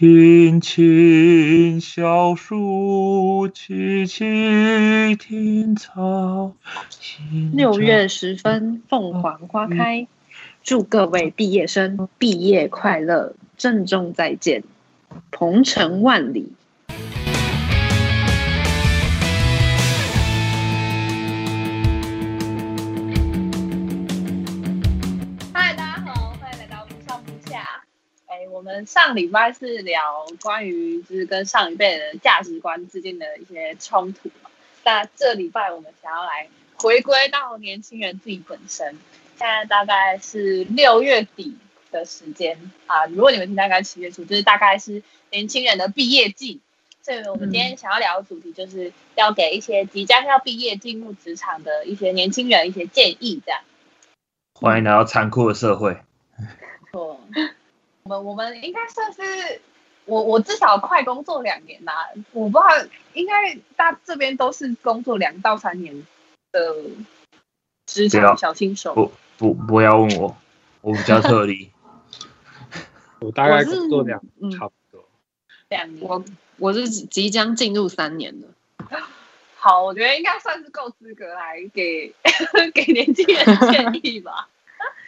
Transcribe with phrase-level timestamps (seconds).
[0.00, 6.54] 青青小树，萋萋听草。
[7.52, 10.06] 六月十分，凤凰花开，
[10.62, 14.64] 祝各位毕业生毕业快乐，郑重再见，
[15.30, 16.50] 鹏程万里。
[28.70, 34.50] 们上礼拜是聊关于就是跟上一辈的价值观之间的一些冲突嘛。
[34.84, 38.96] 那这礼拜我们想要来回归到年轻人自己本身。
[39.36, 41.56] 现在大概是六月底
[41.90, 46.60] 的时间啊，如果你们听大概七月初，就是大概是年轻人的毕业季。
[47.02, 53.60] 所以我们今天想要聊的主题，就是要给一些即将要毕业进入职场的一些年轻人一些建议，这样。
[54.54, 55.96] 欢迎来到残酷的社会。
[56.92, 57.20] 错，
[58.02, 59.60] 我们我们应该算是
[60.04, 66.06] 我我至少快工作两年啦，我不知道应该大这边都是工作两到三年
[66.52, 66.74] 的
[67.86, 68.94] 职场小新手。
[68.94, 70.36] 不不不要问我，
[70.80, 71.70] 我比较特例。
[73.20, 75.04] 我大概是工作两嗯差不多。
[75.68, 76.24] 两年，我
[76.56, 78.48] 我是即即将进入三年了，
[79.56, 82.14] 好，我觉得应该算是够资格来给
[82.74, 84.48] 给年轻人建议吧。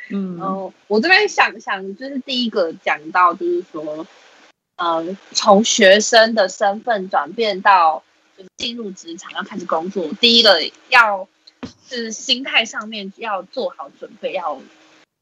[0.08, 4.06] 嗯然后我这边想想，就是第一个讲到，就是说，
[4.76, 8.02] 呃，从学生的身份转变到
[8.36, 11.28] 就是进入职场要开始工作，第一个要
[11.88, 14.60] 是心态上面要做好准备，要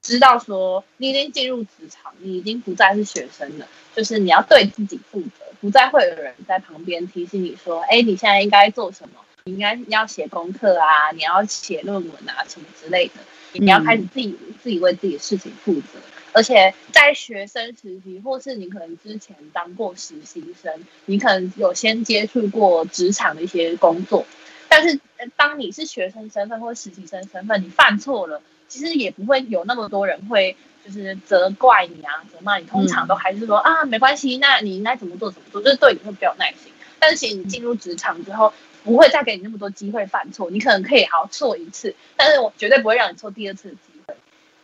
[0.03, 9.21] 知道说你已经进入职场，你已经不再是学生了，就是你要对自己负责，不再会有人在旁边提醒你说，哎，你现在应该做什么？
[9.45, 13.15] 你应该要写功课啊，你要写论文啊，什么之类的。
[13.53, 15.99] 你要开始自己、自己为自己的事情负责，
[16.33, 20.73] 而且在学生时期，或是你可能之前当过实习生，
[21.07, 24.25] 你可能有先接触过职场的一些工作，
[24.69, 30.57] 但是呃当你是学生身份或实习生身份，你犯错了，其实也不会有那么多人会
[30.87, 36.73] 就是责怪你啊、责骂你，通常都还是说、啊没关系，那你应该怎么做怎么做，就是对你会比较有耐心。
[36.99, 38.53] 但是其实你进入职场之后，
[38.85, 44.15] 不会再给你那么多机会犯错，你可能可以好错一次，但是我绝对不会让你错第二次的机会，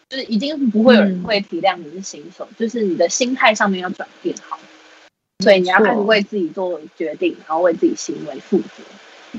[0.08, 4.58] 就是已经不会有人嗯会体谅你是新手，就是你的心态上面要转变好，
[5.42, 8.84] 所以你要开始为自己做决定，然后为自己行为负责。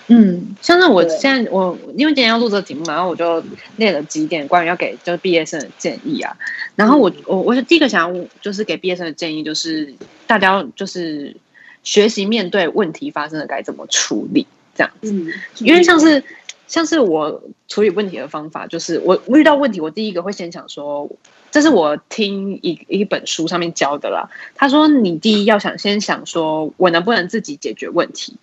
[0.10, 3.44] 嗯，像是我对现在我因为今天要录这个题目嘛，然后我就
[3.78, 6.38] 列了几点关于要给就是毕业生的建议啊。
[6.76, 9.92] 然后我我我是第一个想要就是给毕业生的建议就是
[10.28, 11.36] 大家要就是
[11.82, 14.46] 学习面对问题发生了该怎么处理
[14.78, 14.92] 这样。
[15.02, 15.28] 嗯，
[15.60, 16.24] 因为像是
[16.68, 21.10] 像是我处理问题的方法，就是我我遇到问题，我第一个会先想说，
[21.50, 24.30] 这是我听一一本书上面教的啦。
[24.56, 28.38] 他说，你第一要想先想说，我能不能自己解决问题。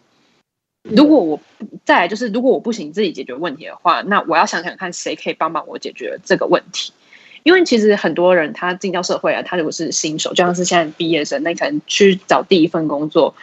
[0.82, 1.40] 如果我
[1.86, 6.92] 再来就是，如果我不行自己解决问题的话，那我要想想看谁可以帮忙我解决这个问题。
[7.42, 13.34] 因为其实很多人他进到社会啊，他如果是新手，就像是现在毕业生，那可能去找第一份工作，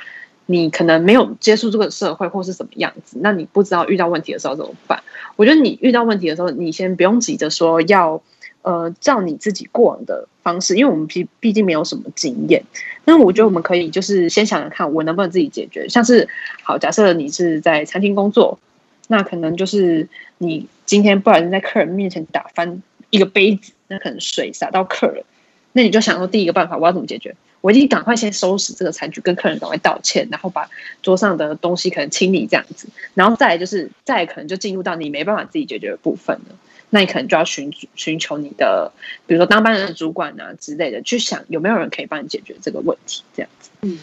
[0.46, 5.02] 你可能没有接触这个社会或是什么样子，那你不知道遇到问题的时候怎么办？
[5.36, 8.22] 我觉得你遇到问题的时候，你先不用急着说要
[8.64, 12.64] 呃照你自己过往的方式，因为我们毕毕竟没有什么经验。
[13.06, 15.88] 那我觉得我们可以就是先想想看，我能不能自己解决。
[15.88, 16.28] 像是
[16.64, 18.60] 好，假设你是在餐厅工作，
[19.08, 25.24] 那可能就是你今天不小心在客人面前打翻一个杯子，那可能水洒到客人，
[25.72, 27.36] 那你就想说第一个办法我要怎么解决？
[27.62, 30.70] 我一定赶快先收拾这个餐具，跟客人赶快道歉，然后把
[31.02, 36.56] 桌上的东西可能清理这样子，然后再来就是再来可能就进入到你没办法自己解决的部分了。
[36.90, 38.92] 那你可能就要寻寻求你的，
[39.26, 43.70] 比如说当班的主管啊之类的，去想有没有人可以帮你解决这个问题，这样子。
[43.84, 43.98] 嗯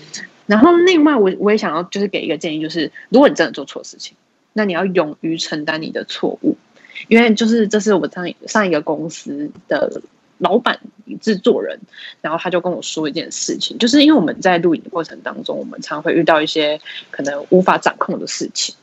[0.46, 4.16] 然后另外我我也想要就是给一个建议，就是如果你真的做错事情，
[4.54, 6.56] 那你要勇于承担你的错误，
[7.08, 10.00] 因为就是这是我上一上一个公司的
[10.38, 10.80] 老板
[11.16, 11.78] 制作人，
[12.20, 16.80] 然后他就跟我说一件事情，就是因为我们在录影的过程当中，我们常会遇到一些
[17.10, 18.74] 可能无法掌控的事情，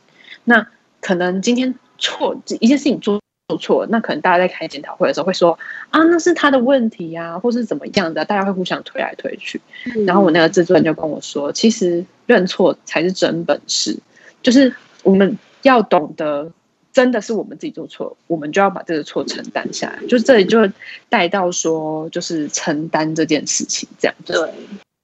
[0.44, 0.66] 那
[1.00, 3.20] 可能今天错一件事情做。
[3.48, 5.56] 做错了，那可能大家在开检讨会的时候会说
[5.90, 9.60] 啊，那是他的问题呀、或是怎么样的，大家会互相推来推去。
[10.04, 13.96] 然后我那个制作人就跟我说，其实认错才是真本事，
[14.42, 14.74] 就是
[15.04, 16.50] 我们要懂得，
[16.96, 20.06] 真的是我们自己做错，我们就要把这个错承担下来。
[20.06, 20.66] 就这里就
[21.10, 24.32] 带到说，就是承担这件事情这样子。
[24.32, 24.50] 对，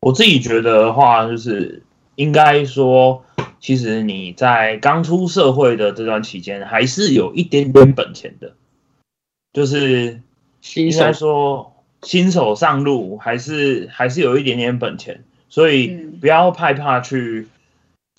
[0.00, 1.82] 我自己觉得的话，就是
[2.14, 3.22] 应该说，
[3.60, 8.54] 其实你在刚出社会的这段期间，还是有一点点本钱的，
[9.52, 10.22] 就是
[10.62, 15.22] 新手应该说新手上路，还是还是有一点点本钱。
[15.50, 17.48] 所以嗯不要害怕去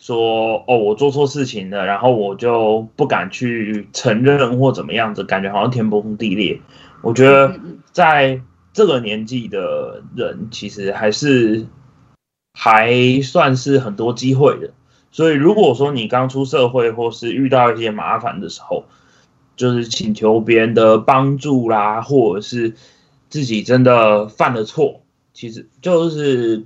[0.04, 6.60] 说哦，我做错事情了，然后我就不敢去承认或怎么样子，感觉好像天崩地裂。
[7.02, 7.58] 我觉得
[7.94, 8.42] 在
[8.74, 11.66] 这个年纪的人，其实还是
[12.54, 14.72] 还算是很多机会的。
[15.10, 18.84] 所以如果说你刚出社会，或是遇到一些麻烦的时候，
[19.56, 22.74] 就是请求别人的帮助啦，或者是
[23.30, 25.00] 自己真的犯了错，
[25.34, 26.66] 其实就是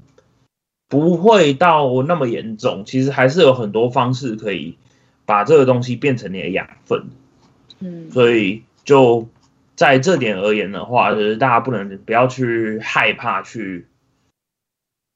[0.87, 2.83] 不会到那么严重。
[2.85, 4.77] 其实还是有很多方式可以
[5.25, 7.07] 把这个东西变成你的养分。
[7.79, 9.27] 嗯所以就
[9.75, 13.85] 在这点而言的话，就是大家不能不要去害怕去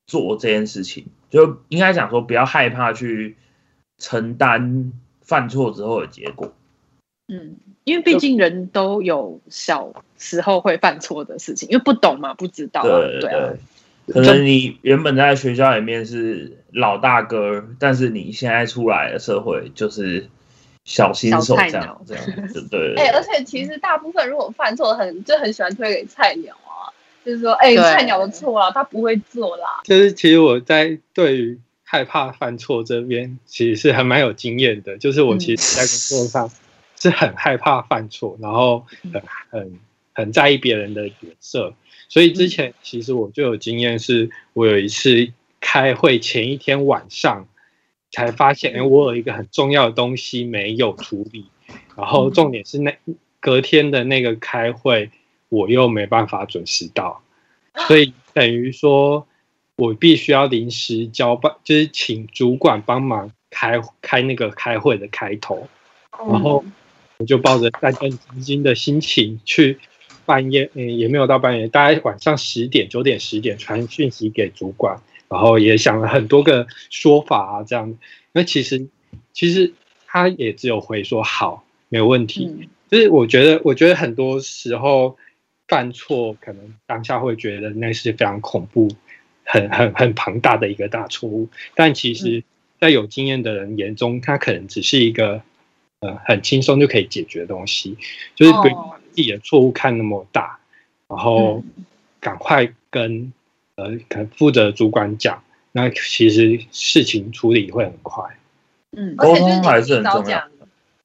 [0.05, 3.37] 做这件事情，就应该讲说不要害怕去
[3.97, 6.53] 承担犯错之后的结果。
[7.27, 13.53] 嗯，因为毕竟人都有小时候会犯错的事情，因为不懂嘛，不知道啊，对对啊，
[14.07, 20.29] 可能你原本在学校里面是老大哥，但是你现在出来的社会就是
[20.83, 26.89] 小新手这样这样， 对对哎、对而且其实大部分如果犯错很就很喜欢推给菜鸟啊，
[27.23, 29.81] 就是说，哎、对菜鸟的错啦，他不会做啦。
[29.83, 34.97] 就是其实我在对于害怕犯错这边，其实是还蛮有经验的。
[34.97, 36.49] 就是我其实在工作上
[36.99, 39.79] 是很害怕犯错，然后很很
[40.13, 41.73] 很在意别人的脸色。
[42.11, 45.31] 所以之前其实我就有经验，是我有一次
[45.61, 47.47] 开会前一天晚上
[48.11, 51.45] 才发现，哎，我有一个很重要的东西没有处理，
[51.95, 52.97] 然后重点是那
[53.39, 55.09] 隔天的那个开会，
[55.47, 57.23] 我又没办法准时到，
[57.87, 59.25] 所以等于说。
[59.77, 65.67] 我必须要临时交办，就是请主管帮忙开开那个开会的开头，
[66.11, 66.63] 然后
[67.17, 69.79] 我就抱着战战兢兢的心情去
[70.25, 77.97] 半夜，嗯，也没有到半夜，大概晚上十点、九点、十点传讯息给主管，然后也想了很多个说法啊，这样。
[78.31, 78.87] 那其实
[79.33, 79.73] 其实
[80.07, 82.45] 他也只有回说好，没有问题。
[82.45, 85.17] 嗯就是我觉得，我觉得很多时候
[85.67, 88.89] 犯错，可能当下会觉得那是非常恐怖。
[89.43, 92.43] 很很很庞大的一个大错误，但其实，
[92.79, 95.41] 在有经验的人眼中，他可能只是一个
[95.99, 97.97] 呃很轻松就可以解决的东西，
[98.35, 100.59] 就是不用把自己的错误看那么大，
[101.07, 101.63] 然后
[102.19, 103.31] 赶快跟
[103.75, 108.23] 呃可能负责主管讲，那其实事情处理会很快。
[108.93, 110.49] 嗯而且就是沟通还你是很重要提早讲，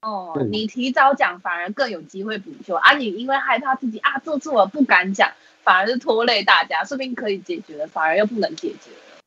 [0.00, 2.96] 哦，嗯你提早讲反而更有机会补救啊！
[2.96, 5.30] 你因为害怕自己啊做错了不敢讲，
[5.62, 9.20] 反而是拖累大家，说不定可以解决的，反而又不能解决了。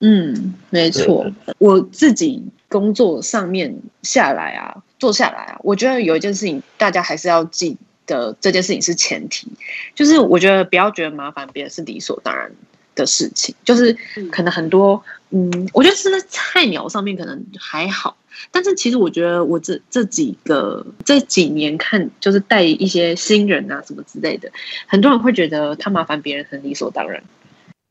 [0.00, 7.76] 嗯，没错，我自己工作上面下来啊，做下来啊，我觉得有一件事情大家还是要记
[8.06, 9.46] 得，这件事情是前提，
[9.94, 12.50] 就是我觉得不要觉得麻烦别人是理所当然
[12.94, 13.94] 的事情，就是
[14.30, 18.16] 可能很多，嗯，我觉得是在菜鸟上面可能还好，
[18.50, 24.50] 但是其实我觉得我这这几个这几年看，就是带一些新人啊什么之类的，
[24.86, 27.22] 很多人会觉得他麻烦别人很理所当然，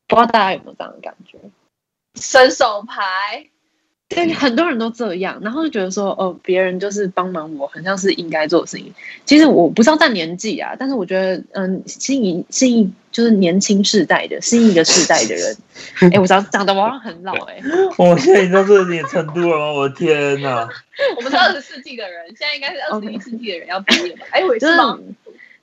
[0.08, 1.38] 不知道大家有没有这样的感觉？
[2.18, 3.50] 伸手牌，
[4.08, 8.94] 对，很多人都这样，然后就觉得说，哦，别人就是帮忙我，很像是应该做的事情。
[9.24, 15.56] 其实我不知道占年纪啊，但是我觉得，嗯，新一新一就是年轻世代的新一个世代的人，
[16.14, 17.60] 哎，我长长得我好像很老哎、
[17.98, 19.72] 我现在已经到这点程度了吗？
[19.72, 20.68] 我的天哪！
[21.16, 24.26] 我们是二十世纪的人，现在应该是二十一世纪的人要毕业吧？
[24.30, 24.98] 哎，我是是吗？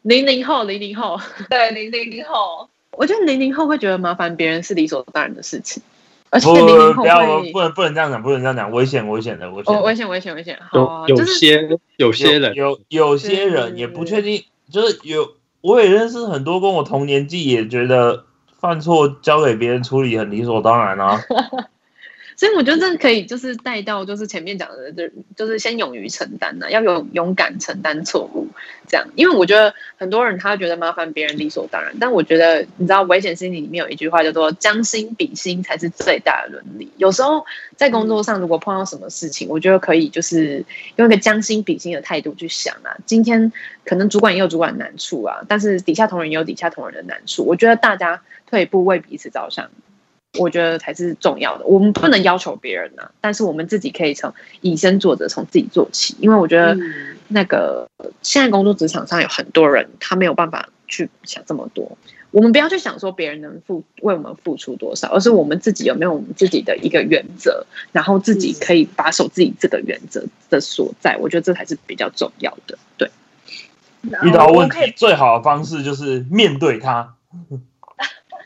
[0.01, 1.17] 零零后，零零后，
[1.49, 5.81] 对，零零零后，我觉得零零后会觉得麻烦别人是理所当然的事情，
[6.33, 18.25] 而且不零零后不要会不，能不能这样讲，不能这样讲，危险危险的危险哦，危险危险危险，好啊，有有就是些有些人有有有些人也不确定，就是有我也认识很多跟我同年纪，也觉得
[18.59, 21.21] 犯错交给别人处理很理所当然啊。
[22.35, 28.47] 所以我觉得这可以就是带到就是前面讲的，就就是先勇于承担呐、要勇勇敢承担错误，
[28.87, 29.07] 这样。
[29.15, 36.91] 因为我觉得很多人他觉得麻烦别人理所当然，但我觉得你知道危险心理里面有一句话叫做“将心比心才是最大的伦理”。
[36.97, 42.97] 有时候在工作上如果碰到什么事情，我觉得可以就是用一个将心比心的态度去想啊。
[43.05, 43.51] 今天
[43.85, 47.43] 可能主管也有主管的难处啊，但是底下同仁也有底下同仁的难处。
[47.45, 49.69] 我觉得大家退一步为彼此着想。
[50.39, 51.65] 我觉得才是重要的。
[51.65, 56.15] 我们不能要求别人呐、但是我们自己可以从以身作则，从自己做起。
[56.19, 57.87] 因为我觉得嗯那个、
[58.21, 61.97] 现在工作职场上有很多人，他没有办法去想这么多。
[62.31, 71.15] 我们不要去想说别人能付为我们付出多少，而是我们自己有没有我们自己的一个原则，然后自己可以把守自己这个原则的所在。
[71.17, 72.75] 我觉得这才是比较重要的。
[72.97, 73.11] 对，
[74.23, 77.13] 遇到问题最好的方式就是面对它。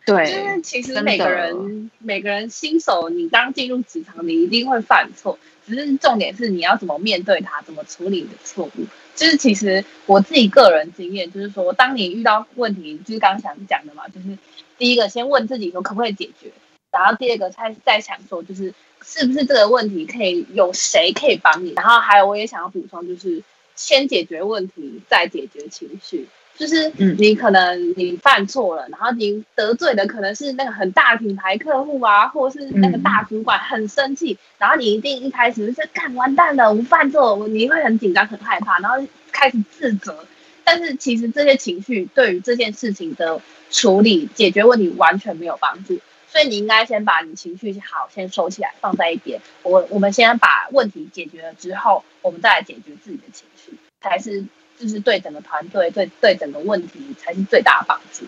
[0.07, 8.85] 对，就是其实每个人每个人新手，你刚进入职场，你一定会犯错，只是重点是你要怎么面对它，怎么处理你的错误。
[9.15, 14.37] 就是其实我自己个人经验，就是说，当你遇到问题，就是刚刚想讲的嘛，就是
[14.77, 16.51] 第一个先问自己说可不可以解决，
[16.89, 23.43] 然后第二个再再想说，就是是不是这个问题可以有谁可以帮你，然后还有我也想要补充，就是
[23.75, 26.27] 先解决问题，再解决情绪。
[26.57, 40.25] 就是嗯你可能你犯错了，然后你得罪的可能是那个很大的品牌客户啊，或者是那个大主管很生气，然后你一定一开始就是干完蛋了，我犯错你会很紧张很害怕，然后开始自责。
[40.63, 43.39] 但是其实这些情绪对于这件事情的
[43.71, 49.39] 处理解决问题完全没有帮助，所以你应该先把你情绪好先收起来，放在一边。
[49.63, 54.43] 我我们先把问题解决了之后，我们再来解决自己的情绪，才是
[54.77, 58.25] 就是对整个团队、对对整个问题才是最大的帮助。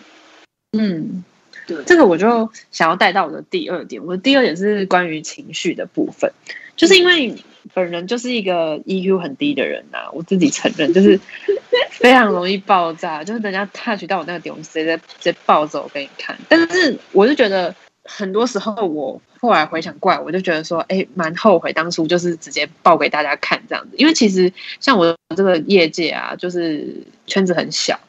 [0.78, 1.24] 嗯，
[1.68, 4.04] 对，这个我就想要带到我的第二点。
[4.06, 6.32] 我的第二点是关于情绪的部分，
[6.76, 7.36] 就是因为
[7.74, 11.20] 本人就是一个 EQ 很低的人呐、我自己承认，就是
[11.92, 16.38] 非常容易爆炸，就是人家 touch 到我那个点，我直接直接暴走给你看。
[16.48, 26.96] 但是我就觉得很多时候我后来回想过来，我就觉得说，哎，蛮后悔当初就是直接爆给大家看这样子，因为其实像我这个业界啊，就是
[27.28, 28.00] 圈子很小，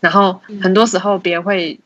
[0.00, 1.78] 然后很多时候别人会。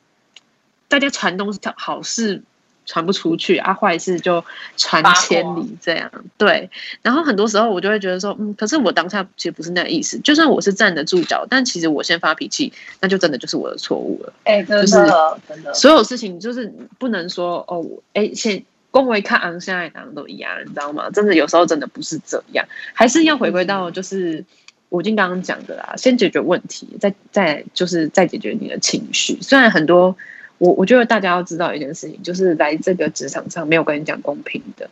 [0.91, 2.43] 大家传东西好事
[2.85, 4.45] 传不出去啊，坏事就
[4.77, 6.11] 传千里这样。
[6.37, 6.69] 对，
[7.01, 10.19] 然后很多时候我就会觉得说，嗯，可是我当下其实不是那个意思。
[10.19, 14.33] 就算我是站得住脚，但其实我先发脾气，那就真的就是我的错误了。
[14.43, 21.11] 哎、真的、是真的，所有事情就是不能说哦，哎，先恭维看昂现在当都一样，你知道吗？
[21.11, 24.45] 真的有时候真的不是这样，还是要回归到就是
[24.89, 29.39] 我已经刚刚讲的啦，先解决问题，再再就是再解决你的情绪。
[29.41, 30.17] 虽然很多。
[30.61, 34.91] 我我觉得大家要知道一件事情，就是来这个职场上没有跟你讲公平的，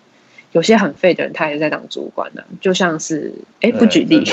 [0.53, 4.25] 有些很废的人他也在当主管呢、就像是哎不举例，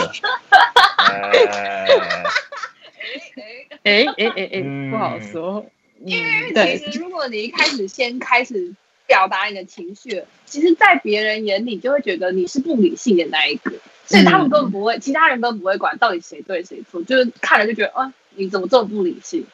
[3.84, 5.66] 哎哎哎哎不好说，
[6.06, 8.74] 因为其实如果你一开始先开始
[9.08, 13.72] 表达你的情绪，其实，在别人眼里就会觉得你是不理性的那一个，
[14.06, 19.46] 所以他们根本不会，其他人根本不会管到底谁对谁错，就是看了就觉得啊，你怎么这么不理性？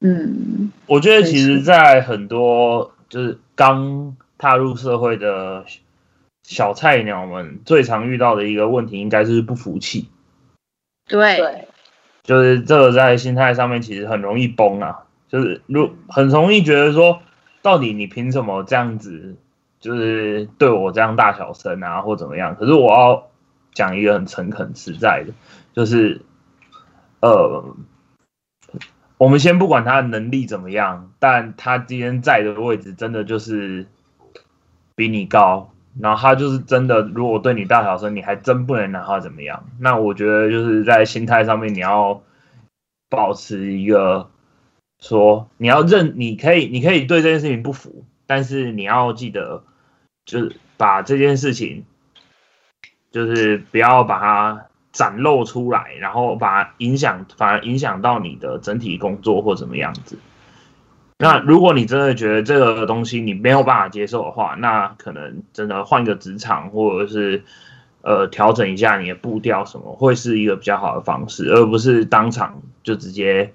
[0.00, 5.64] 嗯我觉得其实，在很多就是刚踏入社会的
[6.44, 10.08] 小菜鸟们，最常遇到的一个问题，应该是不服气。
[11.08, 11.68] 对对，
[12.22, 17.20] 就是这个在心态上面其实很容易崩啊，就是如很容易觉得说，
[17.68, 19.36] 到底你凭什么这样子，
[19.78, 22.56] 就是对我这样大小声啊，或怎么样？
[22.56, 23.28] 可是我要
[23.74, 25.34] 讲一个很诚恳实在的，
[25.74, 26.22] 就是
[27.20, 27.76] 呃，
[29.18, 33.86] 我们先不管他的能力怎么样，但他今天在的位置真的就是
[34.94, 35.70] 比你高，
[36.00, 39.66] 然后他就是真的，如果对你大小声，你还真不能拿他怎么样。
[39.78, 42.22] 那我觉得就是在心态上面，你要
[43.10, 44.30] 保持一个
[45.00, 49.62] 说，你要认，你可以，你可以对这件事情不服，但是你要记得，
[50.24, 51.84] 就是把这件事情，
[53.10, 60.18] 就是不要把它展露出来，然后把影响，反而影响到你的整体工作或怎么样子。
[61.20, 67.42] 那如果你真的觉得这个东西你没有办法接受的话，那可能真的换个职场，或者是
[68.02, 73.52] 呃调整一下你的步调，什么会是一个比较好的方式，而不是当场就直接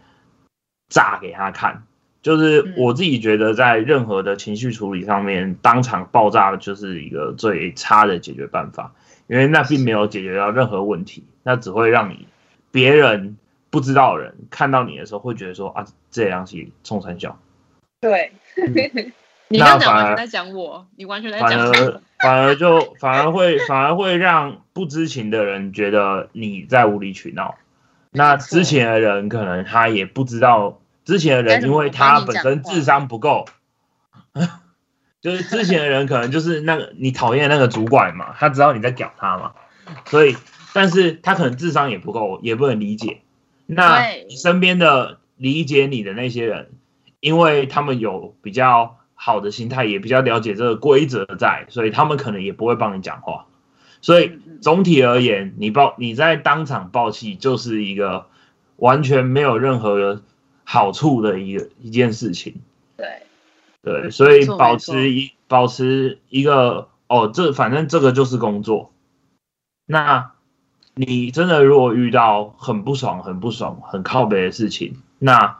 [0.89, 1.83] 炸给他看。
[2.21, 8.93] 就是我自己觉得，在任何的情绪处理上面，当场爆炸就是一个最差的解决办法，
[9.27, 12.25] 因为那并没有解决到任何问题，那只会让你
[12.71, 13.37] 别人
[13.69, 17.37] 不知道的人看到你的时候会觉得说啊，这样是冲三小。
[17.99, 18.31] 对，
[19.49, 27.55] 你刚讲完全在讲我，你完全在反讲反而反而就反而会反而会让不知情的人觉得你在无理取闹。
[28.13, 33.45] 那之前的人可能他也不知道，之前的人因为他本身智商不够，
[35.21, 39.53] 就是之前的人可能就是那个你讨厌的那个主管嘛，他知道你在屌他嘛，
[40.05, 40.37] 所以
[40.73, 43.21] 但是他可能智商也不够，也不能理解。
[43.65, 46.71] 那你身边的理解你的那些人，
[47.19, 53.45] 因为他们有比较好的心态，也比较了解这个规则在，所以他们可能也不会帮你讲话。
[54.03, 58.27] 所以总体而言，你爆你在当场爆气，就是一个
[58.75, 60.21] 完全没有任何
[60.65, 62.55] 好处的一个一件事情。
[62.97, 63.23] 对，
[63.81, 68.91] 对，所以保持一保持一个哦，这反正这个就是工作。
[69.85, 70.33] 那
[70.95, 75.59] 你真的如果遇到很不爽、很不爽、很靠北的事情，那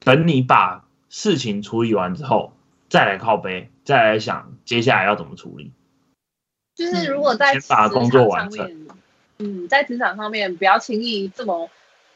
[0.00, 2.52] 等你把事情处理完之后，
[2.88, 5.70] 再来靠背，再来想接下来要怎么处理。
[6.78, 8.76] 就是如果在职场上面，
[9.38, 11.68] 嗯，在职场上面不要轻易这么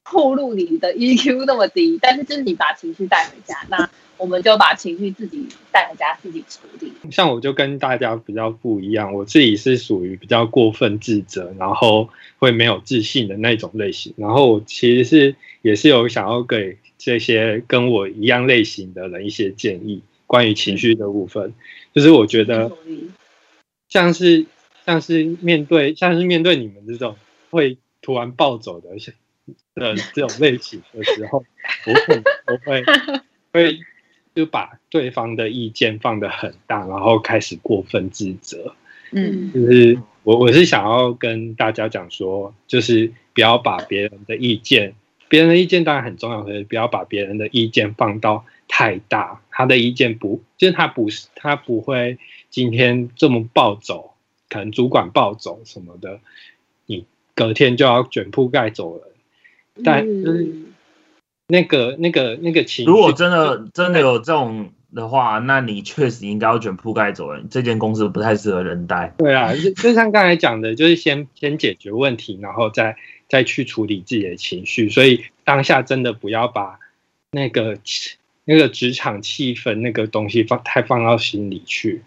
[0.04, 6.92] 暴露你的 EQ 那么低，但是就是你把情绪带回家，那我们就把情绪自己带回家自己处理。
[7.10, 14.14] 像我就跟大家比较不一样，我自己是属于比较过分自责，然后会没有自信的那种类型。
[14.16, 21.52] 然后我其实是也是有想要给这些跟我一样类型的人一些建议，关于情绪的部分，
[21.92, 22.70] 就是我觉得
[23.92, 24.46] 像是
[24.86, 27.14] 像是面对像是面对你们这种
[27.50, 28.88] 会突然暴走的
[29.74, 31.44] 的这种类型的时候，
[31.86, 32.82] 我可能会
[33.52, 33.78] 会
[34.34, 38.74] 就把对方的意见放得很大，然后开始过分自责。
[39.10, 44.94] 嗯就是我我是想要跟大家讲说，就是不要把别人的意见，
[45.28, 49.42] 别人的意见当然很重要，可是不要把别人的意见放到太大。
[49.50, 52.18] 他的意见不，就是他不是他不会
[52.52, 54.12] 今天这么暴走，
[54.48, 56.20] 可能主管暴走什么的，
[56.86, 59.82] 你隔天就要卷铺盖走人。
[59.82, 60.66] 但就是嗯
[61.48, 67.48] 那个那个那个情，如果真的真的有这种的话，那你确实应该要卷铺盖走人。
[67.50, 69.14] 这间公司不太适合人待。
[69.16, 72.96] 对啊，就就像刚才讲的，就是先先解决问题，然后再
[73.28, 74.90] 再去处理自己的情绪。
[74.90, 76.78] 所以当下真的不要把
[77.30, 77.78] 那个
[78.44, 82.02] 那个职场气氛那个东西放太放到心里去。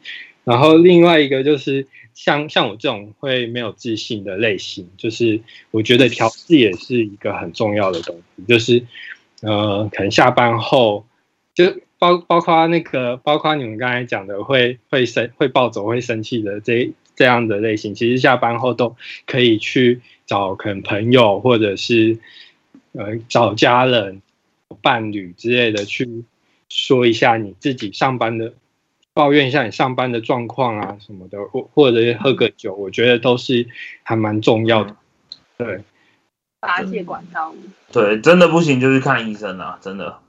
[0.45, 8.83] 然后另外一个就是像像我这种会没有自信的类型，就是我觉得调试也是一个很重要的东西，就是
[9.41, 11.05] 呃，可能下班后
[11.53, 22.19] 就包包括那个，包括你们刚才讲的会会生会暴走会生气的这这样的类型，其实下班后都可以去找可能朋友或者是
[22.91, 24.21] 呃找家人、
[24.81, 26.23] 伴侣之类的去
[26.69, 28.53] 说一下你自己上班的，
[29.15, 33.65] 抱怨一下你上班的状况啊什么的，或或者是喝个酒，我觉得都是
[34.03, 34.95] 还蛮重要的。
[35.57, 35.79] 对，
[36.59, 37.55] 发泄管道。
[37.93, 39.79] 对，真的不行就去看医生啊！
[39.81, 40.19] 真的。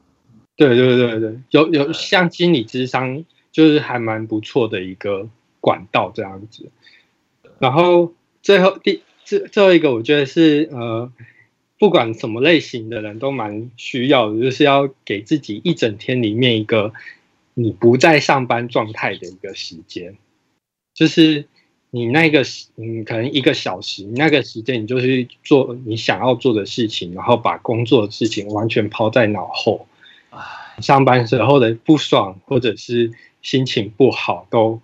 [0.55, 5.29] 对对对对，有有像心理智商，就是还蛮不错的一个
[5.61, 6.71] 管道这样子。
[7.59, 11.13] 然后最后第最最后一个，我觉得是呃，
[11.77, 16.93] 不管什么类型的人都蛮需要的，就是要给自己一整天里面一个
[17.59, 20.15] 你不在上班状态的一个时间，
[20.93, 21.47] 就是
[21.89, 29.89] 你那个时嗯，可能一个小时，你那个时间你就是做你想要做的事情，然后把工作的事情完全抛在脑后。
[30.83, 34.83] 上班时候的不爽或者是心情不好，都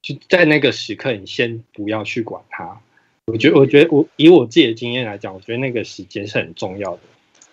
[0.00, 2.80] 就在那个时刻，你先不要去管它。
[3.26, 7.00] 我觉得，我觉得我以我自己的经验来讲，我觉得那个时间是很重要的。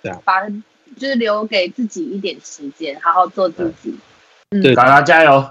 [0.03, 3.95] 对啊把就是留给自己一点时间，好好做自己。
[4.59, 5.49] 对大家加油！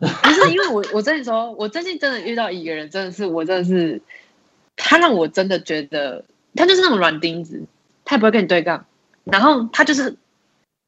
[0.00, 4.00] 不是因为我我跟你说，我最近真的遇到一个人，真的是我真的是，
[4.76, 7.62] 他让我真的觉得他就是那种软钉子，
[8.02, 8.86] 他也不会跟你对杠，
[9.24, 10.16] 然后他就是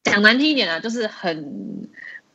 [0.05, 1.87] 讲难听一点啊，就是很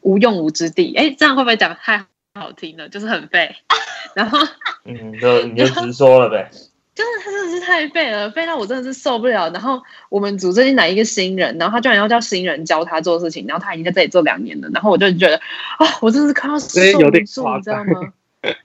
[0.01, 0.93] 无用武之地。
[0.95, 2.87] 哎，这样会不会讲太好听了？
[2.87, 3.55] 就是很废，
[4.13, 4.37] 然后
[4.85, 6.51] 嗯，就你就直说了呗。
[6.93, 9.49] 就是他真的是太废了，废到我真的是受不了。
[9.51, 18.13] 然后我们组最近来一个新人，然后他居然要叫新人教他做事情，然后他已经在这里做两年了，然后我就觉得啊，我真的是快要受有点不住，你知道张吗？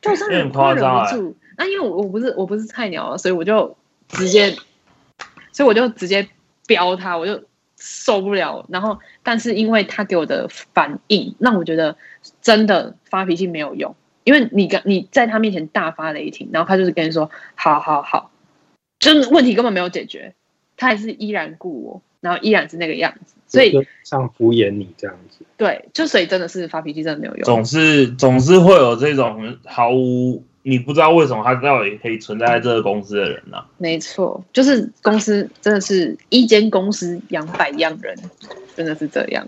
[0.00, 1.36] 就我真的夸张不住。
[1.56, 3.76] 那因为我我不是我不是菜鸟啊，所以我就
[4.08, 4.56] 直接，
[5.52, 6.28] 所以我就直接
[6.66, 7.44] 飙他，我就
[7.78, 8.66] 受不了。
[8.68, 11.96] 然后， 但是因为他给我的反应，让我觉得
[12.42, 13.94] 真的发脾气没有用。
[14.26, 18.32] 因为你跟你在他面前大发雷霆，然后他就是跟你说好好好，
[18.98, 20.34] 就是问题根本没有解决，
[20.76, 25.44] 他还是依然顾我，然后依然是那个样子，所以就像敷衍你这样子。
[25.56, 27.44] 对，就所以真的是发脾气真的没有用。
[27.44, 38.16] 总是总是会有这种毫无你不知道为什么他到底可以存在在这个公司的人呢、没错，就是公司真的是一间公司养百样人，
[38.74, 39.46] 真的是这样。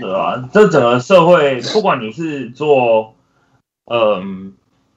[0.00, 0.50] 对啊？
[0.52, 3.14] 这整个社会，不管你是做
[3.90, 4.54] 嗯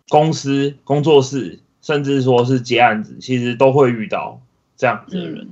[0.09, 4.41] 公司、工作室，甚至说是接案子，其实都会遇到
[4.75, 5.49] 这样子的人。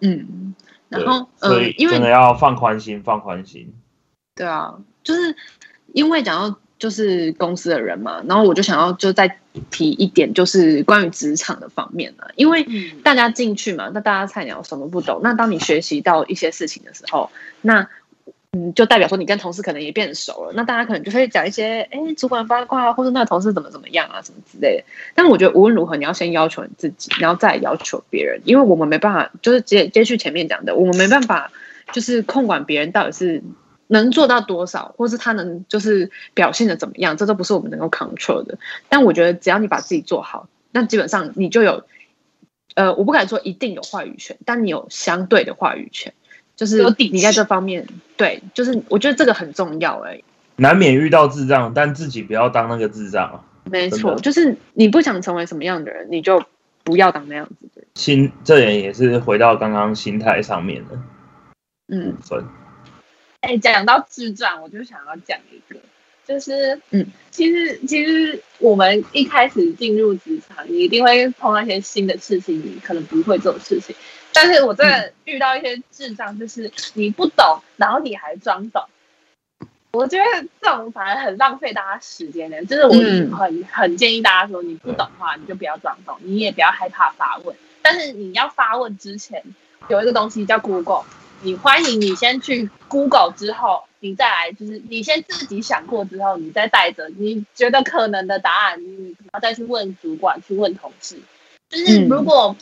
[0.00, 0.54] 嗯，
[0.88, 3.72] 然后所以，真的要放宽心，放宽心。
[4.36, 5.34] 对啊，就是
[5.92, 9.38] 因为讲到就是公司的人嘛，然后我就想要就再
[9.70, 17.30] 提一点，就是关于职场的方面啊，因为嗯大家进去嘛，那大家菜鸟什么不懂，那当你学习到一些事情的时候，
[17.60, 17.88] 那
[18.52, 24.84] 嗯，就代表说你跟同事可能也变熟了，那大家可能就会讲一些，哎，主管八卦，或者那同事怎么怎么样啊，什么之类的。
[25.14, 31.52] 但我觉得无论如何，你要先要求你自己，然后再要求别人，因为我们没办法，就是接接续前面讲的，我们没办法
[31.92, 33.40] 就是控管别人到底是
[33.86, 38.58] 能做到多少，或是他能就是表现的怎么样，这都不是我们能够 control 的。
[38.88, 41.84] 但我觉得只要你把自己做好，那基本上你就有，
[42.74, 46.12] 呃，我不敢说一定有话语权，但你有相对的话语权，
[46.60, 47.86] 就是有底你在这方面，
[48.18, 50.20] 对，就是我觉得这个很重要哎、
[50.56, 53.40] 难免遇到智障，但自己不要当那个智障啊。
[53.64, 56.44] 没错，就是你不想成为什么样的人，你就
[56.84, 57.86] 不要当那样子的人。
[57.94, 60.98] 心这点也是回到刚刚心态上面的
[61.88, 62.44] 嗯部分。
[63.40, 65.80] 哎，讲到智障，我就想要讲一个，
[66.30, 73.96] 就是，嗯，其实其实我们一开始进入职场，你一定会碰到一些新的事情，你可能不会做的事情。
[74.32, 78.80] 但是我真的遇到一些智障，就是你不懂，然后你还装懂。
[79.90, 87.56] 我觉得这种反而很浪费大家时间的，就是我嗯很、很建议大家说，你不懂的话，你就不要装懂，你也不要害怕发问。
[87.82, 89.42] 但是你要发问之前，
[89.88, 91.02] 有一个东西叫 Google，
[91.42, 101.18] 你欢迎你先去 Google 之后，你再来就是你先自己想过之后，你再带着你觉得可能的答案，你然后再去问主管，去问同事。
[101.68, 102.56] 就是嗯如果、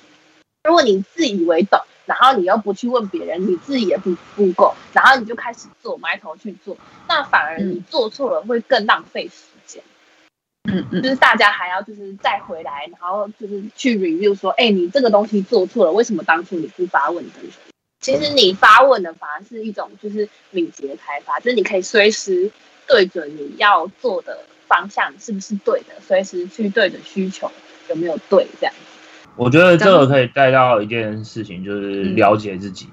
[0.64, 6.76] 如果你自以为懂，然后你又不去问别人，你自己也不 Google，然后你就开始做，埋头去做，
[7.08, 9.82] 那反而你做错了会更浪费时间。
[10.70, 17.52] 嗯嗯就是大家还要就是再回来，然后就是去 review 说，哎，你这个东西做错了，为什么当初你不发问等等？
[18.00, 22.50] 其实你发问的反而是一种就是敏捷开发，就是你可以随时
[22.86, 27.50] 对准你要做的方向是不是对的，随时去对准需求
[27.88, 28.74] 有没有对这样。
[29.36, 32.88] 我觉得这个可以带到一件事情，就是了解自己，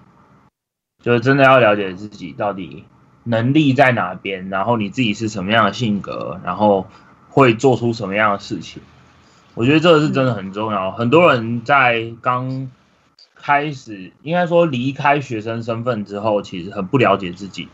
[1.03, 2.85] 就是真的要了解自己到底
[3.23, 6.87] 能力在哪边，然后你自己是什么样的性格，然后
[7.29, 8.81] 会做出什么样的事情。
[9.55, 10.91] 我觉得这个是真的很重要。
[10.91, 12.69] 很多人在刚
[13.45, 17.67] 开始，应该说离开学生身份之后，其实很不了解自己，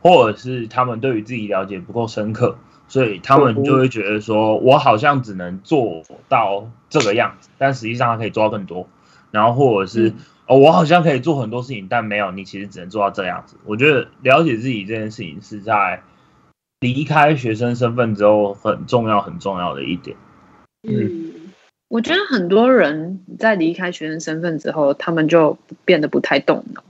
[0.00, 2.56] 或者是他们对于自己了解不够深刻，
[2.88, 8.88] 所以他们就会觉得说，我好像只能做到这个样子，但实际上他可以做到更多。
[9.30, 13.56] 然后或者是、嗯哦，我好像可以做很多事情，但没有，你其实只能做到这样子。
[13.66, 16.02] 我觉得了解自己这件事情是在
[16.80, 20.16] 离开学生身份之后很重要、很重要的一点。
[20.88, 21.29] 嗯，
[21.90, 26.84] 我觉得很多人在离开学生身份之后，他们就变得不太动脑。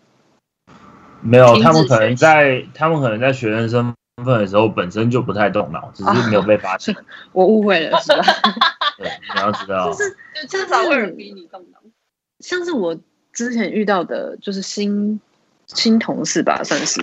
[1.22, 6.94] 没有，他们可能在他们可能在学生身份的时候本身就不太动脑，只是没有被发现。
[7.32, 8.22] 我误会了，是吧？
[8.98, 11.78] 对，你要知道，就是就至少会有人逼你动脑。
[12.40, 12.94] 像是我
[13.32, 15.18] 之前遇到的，就是新
[15.64, 17.02] 新同事吧，算是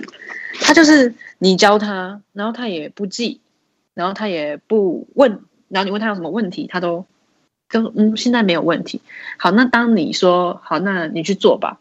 [0.60, 3.40] 他就是你教他，然后他也不记，
[3.94, 7.04] 然后他也不问，然后你问他有什么问题，他都
[7.68, 9.00] 跟嗯现在没有问题。
[9.36, 11.78] 好，那当你说好，那你去做吧，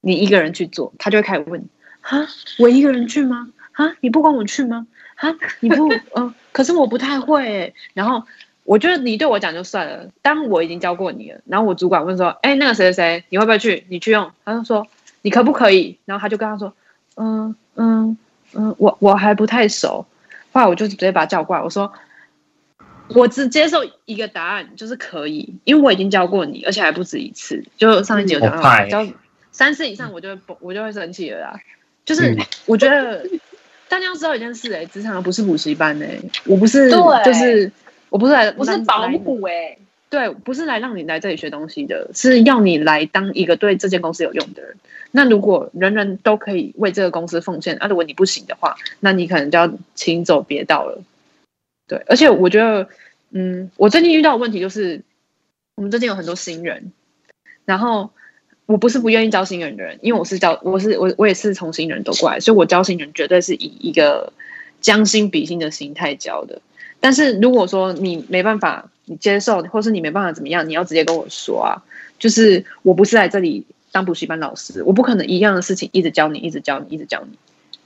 [0.00, 1.68] 你一个人去做，他就会开始问
[2.00, 2.26] 啊，
[2.58, 3.48] 我一个人去吗？
[3.72, 4.86] 啊，你不管我去吗？
[5.16, 8.24] 啊，你不呃，可是我不太会，然后。
[8.64, 13.84] 我觉得你对我讲就算了，当我已经教过你了，然后我主管问说：“哎，那个谁谁谁，你会不会去？
[13.88, 14.86] 你去用？”他就说
[15.22, 16.72] ：“你可不可以？”然后他就跟他说
[17.18, 18.16] ：“嗯嗯
[18.54, 20.06] 嗯，我我还不太熟。”
[20.54, 21.92] 后来我就直接把他叫过来，我说
[23.14, 27.62] ：“我只接受一个答案，就是可以，因为我已经教过你，而且还不止一次。
[27.76, 29.06] 就上一集有讲到，教
[29.50, 31.60] 三次以上，我就会我就会生气了啦。
[32.04, 33.24] 就是嗯我觉得
[33.88, 37.70] 大家要知道一件事、哎，职场不是补习班哎、我不是，对就是
[38.08, 39.76] 我不是来，不是保姆哎、
[40.10, 44.76] 对，不是来让你来这里学东西的，是要你来当一个对这间公司有用的人。
[45.10, 51.02] 那如果人人都可以为这个公司奉献，啊，如果你不行的话，那你可能就要请走别道了。
[51.92, 52.88] 对，而且我觉得，
[53.32, 55.02] 嗯，我最近遇到的问题就是，
[55.74, 56.90] 我们最近有很多新人，
[57.66, 58.10] 然后
[58.64, 64.32] 我不是不愿意教新人的人，因为我是教，我是我我也是从新人走过来，所以我教新人绝对是以一个
[64.80, 66.62] 将心比心的心态教的。
[66.98, 71.84] 但是如果说你没办法，你接受，或是你没办法怎么样，你要直接跟我说啊。
[72.18, 77.36] 就是我不是来这里当补习班老师，我不可能一样的事情一直教你，一直教你，一直教你。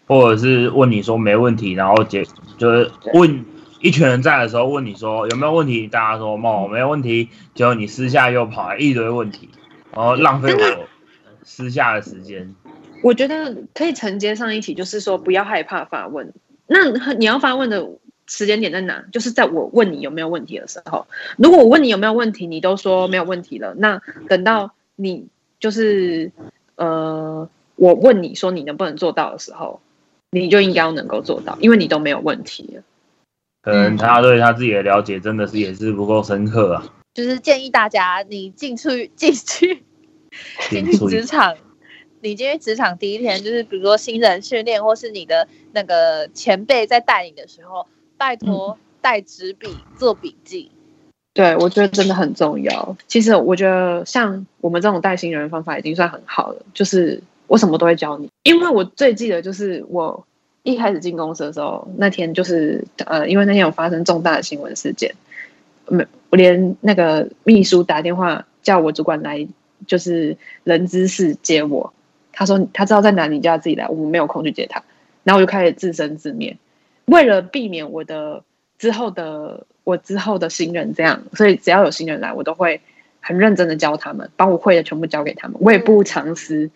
[0.07, 2.25] 或者是问你说没问题，然后结
[2.59, 3.45] 就是问
[3.87, 9.49] 一群人在的时候问你说有没有问题，大家说哦没有问题，结果你私下又跑来一堆问题，
[9.93, 10.89] 然后浪费我
[11.45, 12.53] 私下的时间。
[13.05, 16.33] 我觉得可以承接上一题，就是说不要害怕发问。
[16.67, 17.89] 那你要发问的
[18.27, 19.05] 时间点在哪？
[19.13, 21.07] 就是在我问你有没有问题的时候。
[21.37, 25.29] 如果我问你有没有问题，你都说没有问题了，那等到你
[25.61, 26.33] 就是
[26.75, 29.81] 呃，我问你说你能不能做到的时候，
[30.33, 32.83] 你就应该能够做到，因为你都没有问题了。
[33.67, 36.93] 可能他对他自己的了解真的是也是不够深刻啊。
[37.15, 39.83] 就是建议大家，你进去 进去
[40.71, 41.57] 进去职场，
[42.21, 49.67] 你进去职场第一天，就是比如说新人训练，或是你的那个前辈在带你的时候，拜托带纸笔
[49.99, 50.71] 做笔记。
[51.35, 52.97] 对，我觉得真的很重要。
[53.09, 58.29] 其实我觉得像我们这种带新人的方法已经算很好了，就是我什么都会教你。
[58.45, 60.25] 因为我最记得就是我
[60.67, 65.15] 一开始进公司的时候，那天就是呃，因为那天有发生重大的新闻事件，
[65.87, 69.47] 没我连那个秘书打电话叫我主管来，
[69.87, 71.93] 就是人资室接我。
[72.33, 74.83] 他说他知道在哪里，叫他自己来，我们没有空去接他。
[75.25, 76.57] 然后我就开始自生自灭，
[77.07, 78.43] 为了避免我的
[78.79, 79.65] 之后的。
[79.87, 82.81] 我之后的新人这样，所以只要有新人来，我都会
[83.21, 85.57] 很认真的教他们，把我会的全部教给他们。
[85.61, 86.69] 我也不藏私，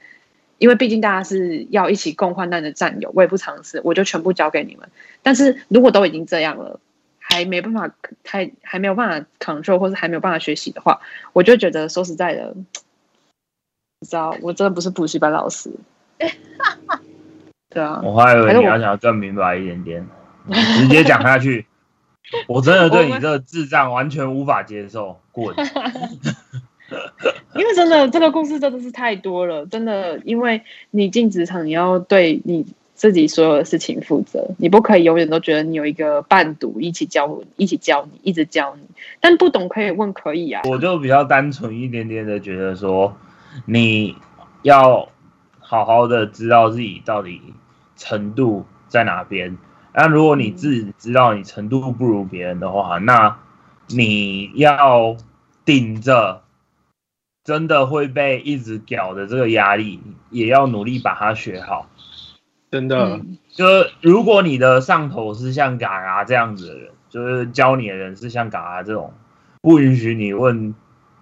[0.61, 4.91] 因为毕竟大家是要一起共患难的战友，我也不尝试，我就全部交给你们。
[5.23, 6.79] 但是如果都已经这样了，
[7.19, 7.91] 还没办法，
[8.27, 11.01] 还还没有办法 control，或是还没有办法学习的话，
[11.33, 12.55] 我就觉得说实在的，
[14.01, 15.73] 你知道，我真的不是补习班老师。
[17.71, 20.07] 对啊，我还以为你要讲更明白一点点，
[20.77, 21.65] 直接讲下去。
[22.47, 25.57] 我真的对你这个智障完全无法接受，滚！
[27.55, 38.83] 因为真的这个故事真的是太多了，真的，因为你进职场，你要对你自己所有的事情负责，你不可以永远都觉得你有一个伴读一起教，一起教你，一直教你。
[39.21, 40.63] 但不懂可以问，可以啊。
[40.65, 43.17] 我就比较单纯一点点的觉得说，
[43.67, 44.15] 你
[44.63, 45.09] 要
[45.59, 47.41] 好好的知道自己到底
[47.97, 49.59] 程度在哪边。
[49.93, 53.39] 那如果你自己知道你程度不如别人的话，那
[53.89, 55.17] 你要
[55.65, 56.43] 顶着
[57.45, 60.01] 真的会被一直屌的这个压力，
[60.31, 61.89] 也要努力把它学好。
[62.71, 69.13] 真的，就是如果你的上头是像嘎嘎这样子的人，就是教你的人是像嘎嘎这种，
[69.61, 70.75] 不允许你问，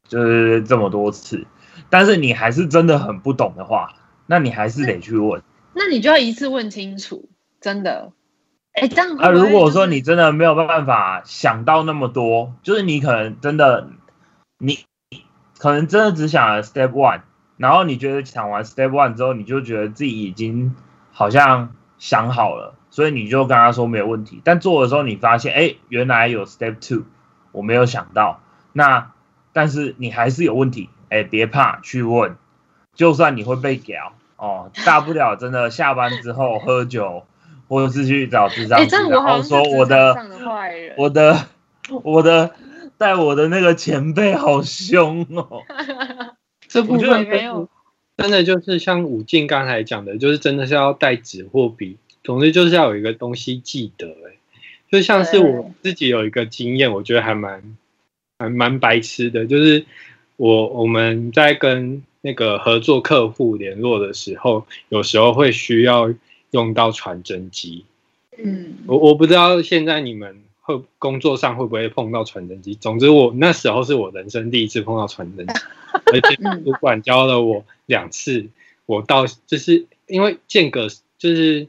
[0.06, 1.46] 就是这么多次，
[1.88, 3.94] 但是你还是真的很不懂的话，
[4.26, 5.42] 那你还是得去问。
[5.72, 8.12] 那你就要一次问清楚，真的。
[8.74, 9.30] 哎，这样啊？
[9.30, 13.88] 如果说你真的没有办法想到那么多，就是你可能真的，
[14.58, 14.80] 你
[15.58, 17.20] 可能真的只想了 step one，
[17.56, 20.74] 然后你觉得想完 step one 之后，你就觉得自己已经
[21.12, 24.40] 好像想好了，所以你就跟他说没有问题。
[24.44, 27.04] 但做的时候你发现，哎，原来有 step two，
[27.52, 28.40] 我没有想到。
[28.72, 29.12] 那
[29.52, 32.36] 但是你还是有问题，哎，别怕，去问，
[32.94, 37.24] 就算你会被屌哦，大不了真的下班之后喝酒。
[37.70, 40.16] 或者是去找智障，然后说我的
[40.96, 41.36] 我的
[42.02, 42.50] 我的
[42.98, 45.62] 带我的那个前辈好凶哦。
[46.68, 47.68] 这部分没有，
[48.16, 54.08] 真的就是像武进刚才讲的，就是真的是要带纸或笔，总之就是要有一个东西记得。
[54.08, 54.36] 哎，
[54.90, 57.62] 就像是我自己有一个经验，我觉得还蛮
[58.38, 59.86] 还蛮白痴的，就是
[60.36, 66.12] 我我们在跟那个合作客户联络的时候，有时候会需要。
[66.50, 67.84] 用到传真机，
[68.42, 70.34] 嗯，我我不知道现在你们
[70.68, 72.74] 会工作上会不会碰到传真机。
[72.74, 75.54] 总之，我那时候是我人生第一次碰到传真机，
[76.12, 78.46] 而且主管教了我两次。
[78.84, 81.68] 我到就是因为间隔就是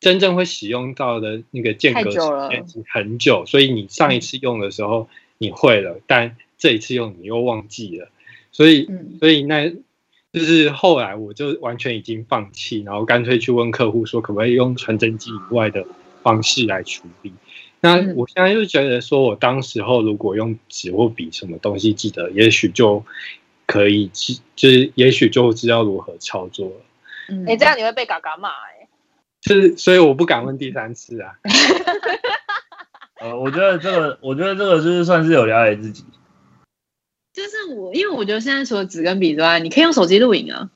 [0.00, 2.16] 真正会使用到的那个间隔时
[2.50, 8.08] 间很久，所以你上一次用的时候你会了，但这一次用你又忘记了，
[8.50, 8.88] 所以
[9.20, 9.72] 所以那。
[10.30, 15.86] 就是后来我就完全已经放弃，然后干脆去问客户说可不可以用传真机以外的
[16.22, 17.32] 方式来处理。
[17.80, 23.04] 那我现在就觉得说，我当时候如果用纸或笔什么东西记得，也许就
[23.66, 26.74] 可以记，就是也许就知道如何操作了。
[27.28, 28.88] 嗯，哎，这样你会被嘎嘎骂哎。
[29.42, 31.34] 是，所以我不敢问第三次啊。
[33.20, 36.04] 呃，我觉得这个，我觉得这个就是算是有了解自己。
[37.32, 40.70] 就是我，因为我觉得现在除了纸跟笔之外，你可以用手机录影啊。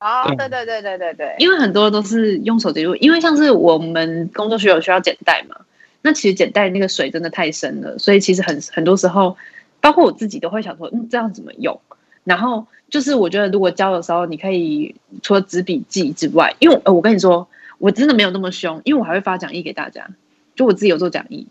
[0.00, 1.34] 哦，对对对对对对。
[1.38, 5.56] 因为很多都是用手机录，因为像是我们工作需有需要剪带嘛，
[6.02, 9.36] 那其实简带那个水真的太深了，所以其实很很多时候，
[9.80, 11.80] 包括我自己都会想说，嗯，这样怎么用？
[12.24, 20.08] 然后就是我觉得如果教的时候，你可以除了纸笔记之外，因为呃，我跟你说，我真的没有那么凶，因为我还会发讲义给大家，
[20.54, 21.46] 就我自己有做讲义，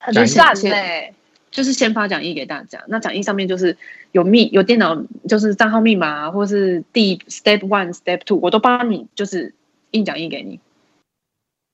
[0.00, 1.14] 很赞嘞。
[1.50, 3.78] 就是先发讲义给大家，那讲义上面就是
[4.12, 9.54] 有密有电脑，就是账号密码，或是第 step one step two，我都帮你就是
[9.90, 10.60] 印讲义给你。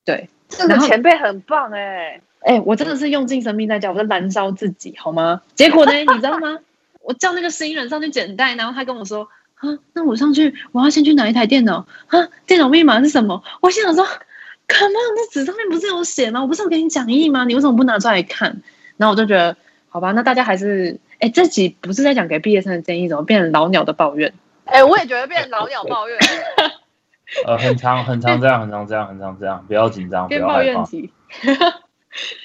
[0.05, 5.43] 对，这个前辈很棒哎哎，我真的是用尽生命在教，我在燃烧自己好吗？
[5.55, 6.59] 结果呢，你知道吗？
[7.03, 13.43] 我叫那个新人上去捡袋，然后他跟我说啊，那我上去我要先去拿一台电脑啊，电脑密码是什么？
[13.61, 14.05] 我心想说
[14.69, 16.43] ，Come on，那纸上面不是有写吗？
[16.43, 17.45] 我不是有给你讲义吗？
[17.45, 18.63] 你为什么不拿出来看？
[18.97, 19.57] 然后我就觉得。
[19.89, 24.35] 好吧，那大家还是哎，这集不是在讲给毕业生的建议，怎么变成老鸟的抱怨？
[24.65, 26.19] 哎、我也觉得变成老鸟抱怨。
[27.47, 30.63] 呃，很长很长这样，很长这样，很长这样，不要紧张，不要害怕。
[30.63, 31.11] 怨题。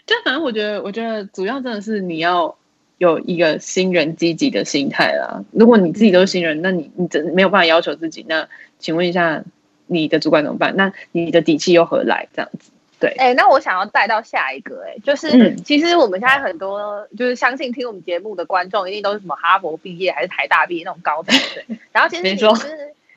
[0.08, 2.56] 就反正我觉得，我觉得主要真的是你要
[2.98, 5.44] 有一个新人积极的心态啦。
[5.52, 8.26] 如果你自己都是新人，那你你真没有办法要求自己。
[8.28, 8.48] 那
[8.80, 9.44] 请问一下，
[9.86, 10.76] 你的主管怎么办？
[10.76, 12.28] 那你的底气又何来？
[12.34, 21.64] 这样子，对，哎、那我想要带到下一个、哎，就是、嗯其实我们现在很多就是相信听我们节目的观众，一定都是什么哈佛毕业还是台大毕业那种高材生。
[21.94, 22.36] 然后其实你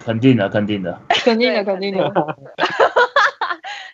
[0.05, 0.99] 肯定的，肯定的。
[1.09, 2.12] 肯定的，肯定 的。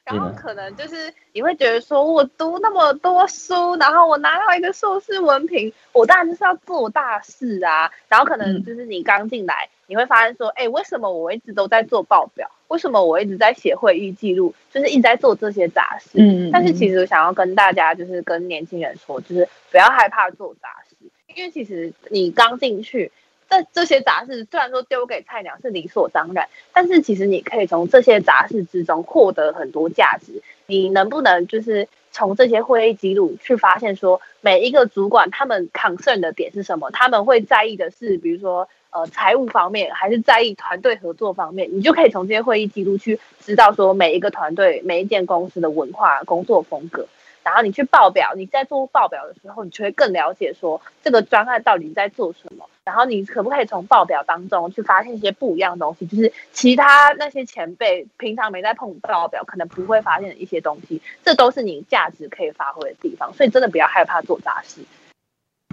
[0.05, 7.90] 然后可能就是你会觉得说，我读那么多书，然后我拿到一个硕士文凭，我当然就是要做大事啊。
[8.09, 12.51] 然后可能嗯就是你刚进来，你会发现说，哎，为什么我一直都在做报表？
[12.68, 14.55] 为什么我一直在写会议记录？
[14.73, 16.09] 就是一直在做这些杂事。
[16.14, 20.97] 嗯，但是其实实我想要跟大家，就是跟年轻人说，就是不要害怕做杂事，
[21.35, 23.12] 因为其实你刚进去，
[23.48, 30.42] 这这些杂事虽然说丢给菜鸟是理所当然，但是其实你可以从这些杂事之中获得很多价值。
[30.66, 36.90] 你能不能就是从这些会议记录去发现说，每一个主管他们 concern 的点是什么？
[36.90, 41.70] 他们会在意的是，比如说呃财务方面，还是在意团队合作方面？
[41.72, 47.08] 你就可以从这些会议记录去知道说每一个团队、每一间公司的文化、工作风格。
[47.42, 52.66] 然后你去报表，你在做报表的时候，你就会更了解说这个专案到底在做什么。
[52.88, 63.31] 然后你可不可以从报表当中去发现一些不一样的东西，就是其他那些前辈平常没在碰报表，可能不会发现的一些东西，这都是你价值可以发挥的地方。
[63.35, 64.81] 所以真的不要害怕做杂事。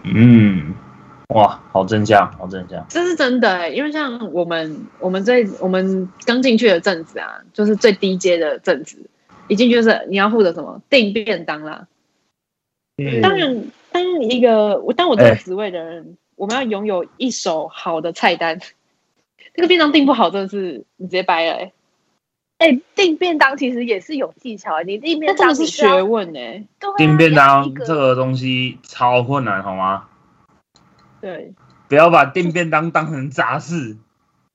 [0.03, 0.75] 嗯，
[1.29, 2.85] 哇，好正向，好正向。
[2.89, 9.09] 这是真的、欸，因为像我们我们最我们刚进去的阵子啊，就是最低阶的阵子，
[9.47, 11.87] 一进去就是你要负责什么订便当啦。
[12.97, 18.59] 嗯当然，当一个我当我这个哎职位的人，我们要拥有一手好的菜单。
[19.53, 21.73] 这个便当订不好，真的是你直接掰了、欸，
[22.57, 30.09] 哎，订便当其实也是有技巧的，你订那便真的是学问哎、对啊订便当这个东西超困难，好吗？
[31.21, 31.53] 对，
[31.87, 33.95] 不要把订便当当成杂事。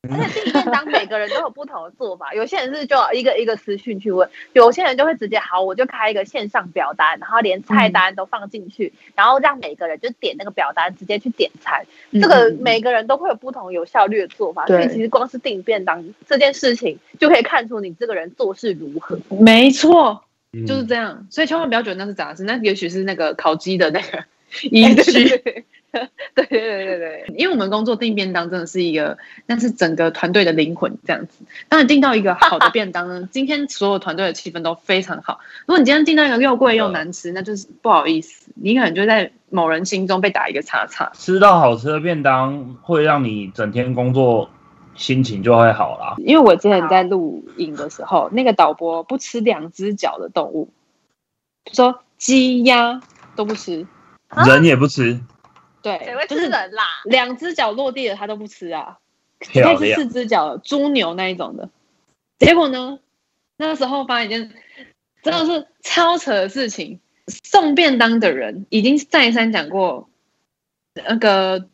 [0.09, 11.85] 而且订便 当每个人都有不同的做法，有些人是就一个一个私讯去问，有些人就会直接好，我就开一个线上表单，然后连菜单都放进去，然后让每个人就点那个表单直接去点餐。
[12.13, 19.19] 这个嗯每个人都会有不同有效率的做法，所以其实光是订便当这件事情就可以看出你这个人做事如何。
[19.29, 21.27] 没错，嗯就是这样。
[21.31, 24.27] 所以千万不要觉得那是杂事，那也许是那个烤鸡的那个哎
[24.63, 24.95] 依
[26.35, 26.49] 对据。
[26.49, 31.45] 对对对因为我们工作订便当真的是一个，那是整个团队的灵魂这样子。
[31.69, 35.41] 当然订到一个好的便当呢， 今天所有团队的气氛都非常好。
[35.67, 41.11] 如果你今天订到一个又贵又难吃，那就是不好意思，你可能就在某人心中被打一个叉叉。
[41.15, 44.51] 吃到好吃的便当，会让你整天工作
[44.95, 46.15] 心情就会好啦。
[46.19, 50.69] 因为我之前在录影的时候，那个导播不吃两只脚的动物，
[51.73, 53.01] 说鸡鸭
[53.35, 53.87] 都不吃，
[54.29, 55.21] 啊人也不吃，
[55.83, 56.85] 对就是吃人啦？
[57.05, 58.99] 两只脚落地的他都不吃啊，
[59.39, 59.95] 可以是。
[59.95, 61.69] 四只脚的猪牛那一种的。
[62.39, 62.99] 结果呢，
[63.57, 64.53] 那时候发生一件
[65.23, 67.01] 真的是超扯的事情。
[67.45, 70.09] 送便当的人已经再三讲过，
[70.95, 71.69] 那个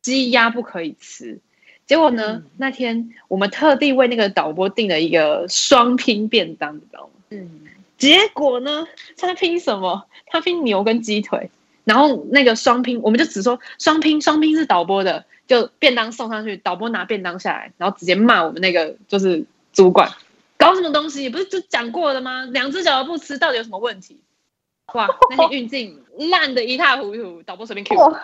[0.00, 1.40] 鸡鸭不可以吃。
[1.84, 7.10] 结果呢，嗯那天我们特地为那个导播订了一个双拼便当，你知道吗？
[7.28, 7.66] 嗯，
[7.98, 8.88] 结果呢，
[9.18, 10.06] 他拼什么？
[10.26, 11.50] 他拼牛跟鸡腿，
[11.84, 20.10] 然后那个双拼，我们就只说双拼，双拼是导播的，就便当送上去，导播拿便当下来，然后直接骂我们那个就是主管，
[20.56, 21.28] 搞什么东西？
[21.28, 22.44] 不是就讲过了吗？
[22.46, 24.20] 两只脚都不吃，到底有什么问题？
[24.94, 28.20] 哇，那些运镜烂的一塌糊涂，导播随便 Q，哇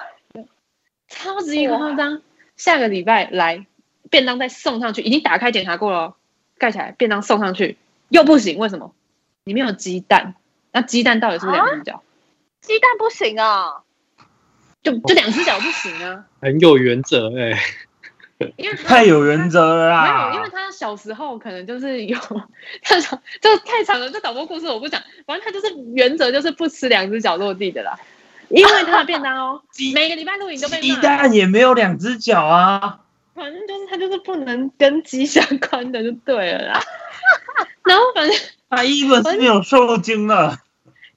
[1.09, 2.23] 超级夸张。
[2.57, 3.67] 下个礼拜来
[4.11, 6.15] 便当再送上去，已经打开检查过了哦，
[6.59, 8.95] 盖起来，便当送上去又不行，为什么？
[9.45, 10.35] 里面有鸡蛋，
[10.71, 12.03] 那鸡蛋到底是不是两只脚？
[12.61, 13.83] 鸡蛋不行啊。
[14.83, 17.61] 就就两只脚不行啊，很有原则哎、
[18.57, 20.49] 因为 太有原则了没有，因为！
[20.49, 22.17] 他小时候可能就是有，
[22.83, 27.99] 太长这太长了，这导播故事我不讲，反正他就是原则就是不吃两只脚落地的啦，
[28.49, 33.01] 因为他的便当哦， 鸡每个礼拜录影都被鸡骂，蛋也没有两只脚啊！
[33.35, 36.83] 反正就是他就是不能跟鸡相关的就对了啦，
[37.85, 38.35] 然后反正
[38.71, 40.57] 他一本是没有受精了。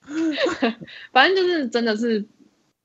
[1.12, 2.26] 反正就是真的是，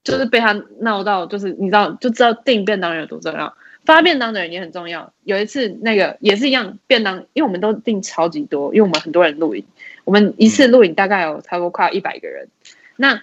[0.05, 5.13] 就是被他闹到，就是你知道就知道订便当人有多重要，发便当的人也很重要。
[5.25, 9.65] 有一次那个也是一样，便当因为我们都订超级多，因为我们很多人录影，
[10.05, 12.49] 我们一次录影大概有差不多快一百个人，
[12.97, 13.23] 那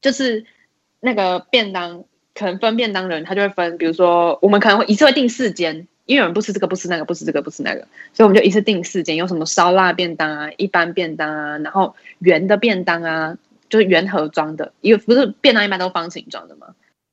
[0.00, 0.44] 就是
[1.00, 2.04] 那个便当
[2.34, 7.80] 可能分便当的人，他就会分，比如说我们可能会一次会订四间，因为有人不吃这个，不吃那个，不吃这个，不吃那个，
[8.12, 13.36] 所以我们就一次订四间，有什么烧腊便当啊、一般便当啊，然后圆的便当啊，
[13.68, 16.68] 就是圆盒装的，因为不是便当一般都方形状的嘛，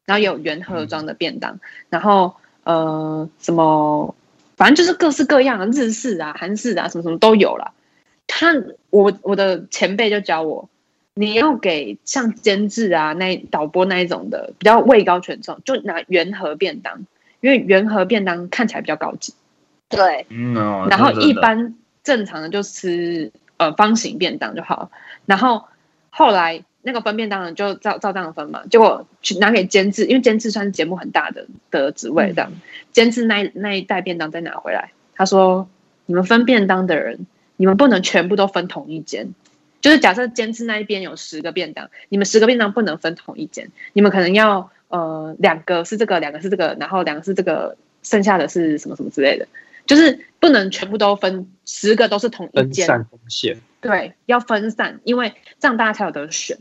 [0.05, 4.15] 然后也有圆盒装的便当，然后呃什么，
[4.55, 7.73] 反正就是各式各样的日式啊、韩式啊，什么什么都有了。
[8.27, 8.53] 他
[8.91, 10.69] 我我的前辈就教我，
[11.15, 17.05] 你要给像监制啊那导播那一种的比较位高权重，就拿圆盒便当。
[17.43, 19.33] 因为圆盒便当看起来比较高级，
[19.89, 24.89] 对，嗯哦，然后一般正常的就吃呃方形便当就好。
[25.25, 25.65] 然后
[26.09, 28.63] 后来那个分便当呢，就照照这样分嘛。
[28.71, 32.49] 结果去拿给监制，因为监制算是节目很大的的职位，这样
[32.93, 35.67] 监制那一那一袋便当再拿回来，他说
[36.07, 37.27] ：“你们分便当的人，
[37.57, 39.33] 你们不能全部都分同一间。
[39.81, 49.47] 就是假设监制那一边有十个便当，你们十个便当不能分同一间，你们可能要。”呃，两个是这个，两个是这个，然后两个是这个，剩下的是什么什么之类的，
[49.87, 53.57] 就是不能全部都分，十个都是同一间，分散风险。
[53.81, 56.59] 对，要分散，因为这样大家才有得选。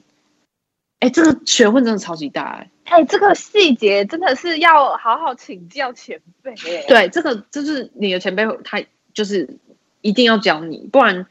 [1.01, 2.71] 哎，这个学问真的超级大哎！
[2.85, 6.55] 哎，这个细节真的是要好好请教前辈。
[6.89, 9.59] 对，这个就是你的前辈，他就是
[10.01, 11.27] 一定要教你，不然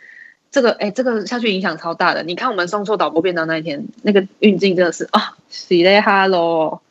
[0.51, 2.21] 这个哎，这个下去影响超大的。
[2.23, 6.81] 你看我们送错导播便当那一天，那个运镜真的是啊，喜嘞哈喽。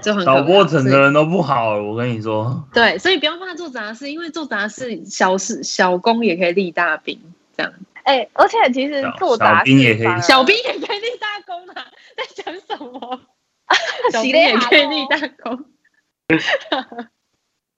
[0.00, 7.20] 就很可怕导播整个人都不好了，我跟你说，对，所以不要怕做杂事，因为做杂事小事小工也可以立大兵，
[7.56, 7.72] 这样
[8.04, 11.84] 哎，而且其实做杂小兵也可以小兵也可以立大功啊！
[12.16, 13.20] 在讲什么？
[14.12, 15.64] 小兵洗嘞也可以立大功。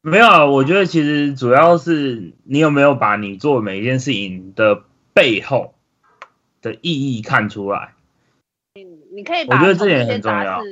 [0.03, 4.82] 没有啊，我觉得其实主要是你有没有把你做每一件事情的
[5.12, 5.74] 背后
[6.62, 7.94] 的意义看出来。
[8.74, 10.62] 嗯你可以把我觉得这点很重要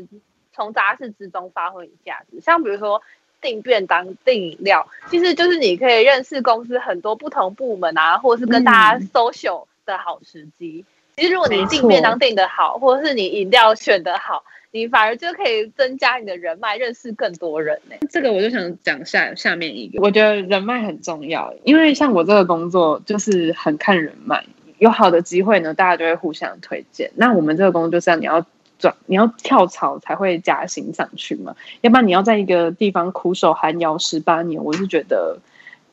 [0.53, 3.03] 从杂事之中发挥你价值，像比如说
[3.41, 10.85] 订便当、订饮料，其实就是你可以认识公司很多不同部门啊，或者是跟大家 social 的好时机。
[11.16, 24.45] 其实如果你没订便当订的好，或者是你饮料选的好，你反而就可以增加你的人脉，认识更多人呢、这个我就想讲下下面一个，我觉得人脉很重要，因为像我这个工作就是很看人脉，
[24.79, 27.11] 有好的机会呢，大家就会互相推荐。
[27.14, 28.45] 那我们这个工作就是要你要
[28.79, 35.39] 转，你要跳槽才会加薪上去嘛，要不然你要在一个地方苦守寒窑十八年，我是觉得。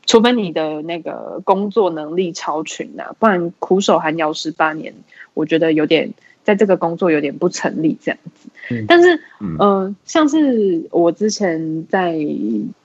[0.08, 4.94] 除非你的那个工作能力超群啊，不然苦守寒窑十八年，
[5.34, 6.12] 我觉得有点
[6.44, 8.50] 在这个工作有点不成立这样子。
[8.70, 12.14] 嗯但是嗯呃，像是我之前在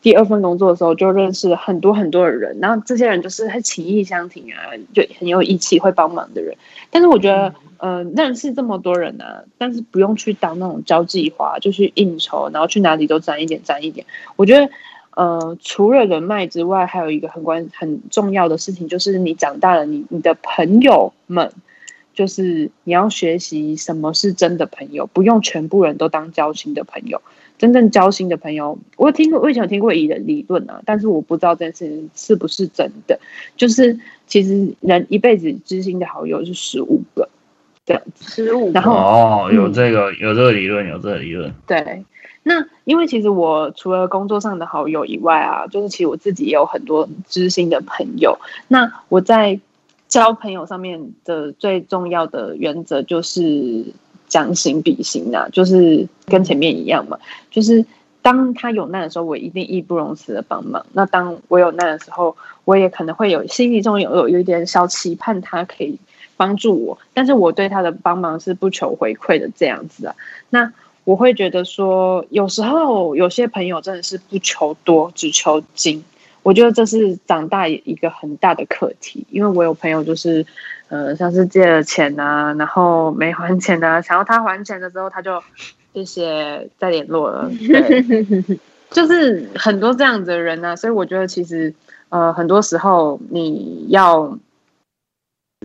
[0.03, 6.55] 第二份工作的时候，就认识了很多很多的人，然后这些人就是很情义相挺啊，就很有义气，会帮忙的人。
[6.91, 14.05] 但是我觉得，呃，认识这么多人啊，但是不用去当那种交际花，就去应酬，然后去哪里都沾一点沾一点。
[14.37, 14.69] 我觉得，
[15.15, 21.51] 呃，除了人脉之外，还有一个很关很重要的事情，就是你长大了，你你的朋友们。
[22.21, 27.23] 就是你要学习什么是真的朋友，不用全部人都当交心的朋友。
[27.57, 33.19] 真正交心的朋友，我听过，我以前有听过乙的理论啊，但是我不知道这件事情是不是真的。
[33.57, 37.27] 就是其实人一辈子知心的好友是十五个
[37.87, 41.51] 这样子，十五然后哦，有嗯这个有这个理论，有这个理论。
[41.67, 42.05] 对，
[42.43, 48.39] 那因为其实我除了工作上的好友以外啊，就是其实我自己也有很多知心的朋友。
[48.69, 49.59] 那我在
[50.11, 53.83] 交朋友上面的最重要的原则就是
[54.29, 57.19] 将心比心啊，就是跟前面一样嘛，
[57.51, 57.85] 就是
[58.21, 60.85] 当他有难的时候，我一定义不容辞的帮忙。
[60.93, 65.99] 那当我有难的时候，我也可能会有心里中有有有一点小期盼，他可以
[66.37, 70.15] 帮助我，但是我对他的帮忙是不求回馈的这样子啊。
[70.51, 70.73] 那
[71.05, 76.05] 我会觉得说，有时候有些朋友真的是不求多，只求精。
[76.43, 80.45] 我觉得这是长大一个很大的课题，因为我有朋友就是，
[80.89, 85.43] 呃，像是借了钱啊，然后没还钱啊，想要他还钱的时候，他就
[85.93, 88.59] 谢谢再联络了， 对，
[88.91, 91.75] 就是很多这样子的人呢、所以我觉得其实，
[92.09, 94.39] 呃，很多时候你要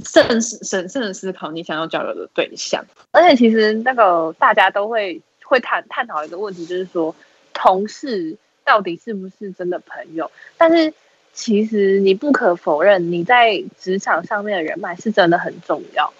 [0.04, 2.84] 慎思审慎的思考你想要交流的对象。
[3.12, 7.16] 而且其实那个大家都会会探探讨一个问题，就是说
[7.54, 8.36] 同事
[8.66, 10.30] 到底是不是真的朋友？
[10.58, 10.94] 但是
[11.32, 16.12] 其实你不可否认，你在职场上面的人脉是真的很重要，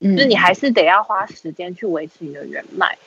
[0.00, 2.98] 嗯就是你还是得要花时间去维持你的人脉。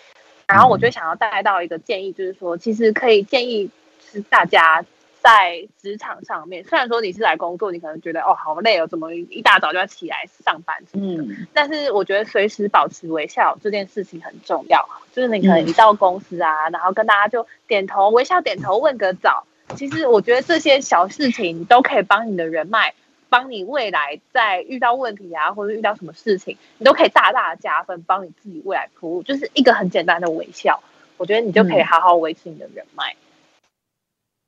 [0.47, 3.69] 然后我就想要带到一个建议，就是说，其实可以建议
[4.11, 4.83] 是大家
[5.21, 14.89] 在职场上面，虽然说你是来工作，你可能觉得哦好累哦，怎么一大早就要起来上班什么的，嗯但是我觉得随时保持微笑这件事情很重要。
[15.13, 19.45] 就是你可能一到公司啊，然后跟大家就点头微笑点头问个早，
[19.75, 22.93] 其实我觉得这些小事情都可以帮你的人脉，
[23.27, 29.23] 帮你未来在遇到问题啊，或者遇到什么事情，你都可以大大的加分，帮你自己未来铺路。
[29.23, 30.81] 就是一个很简单的微笑，
[31.17, 33.15] 我觉得你就可以嗯好好维持你的人脉。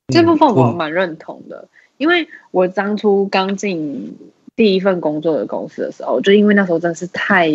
[0.07, 4.17] 这部分我嗯蛮认同的，因为我当初刚进
[4.55, 7.49] 第一份工作的公司的时候，就因为那时候真的是太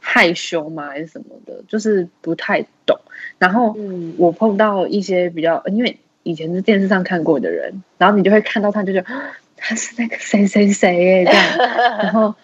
[0.00, 2.98] 害羞嘛，还是什么的，就是不太懂。
[3.38, 11.58] 然后嗯，我碰到一些比较，因为以前是电视上看过的人，然后你就会看到他，就觉得啊他是那个谁谁谁耶这样，
[12.02, 12.34] 然后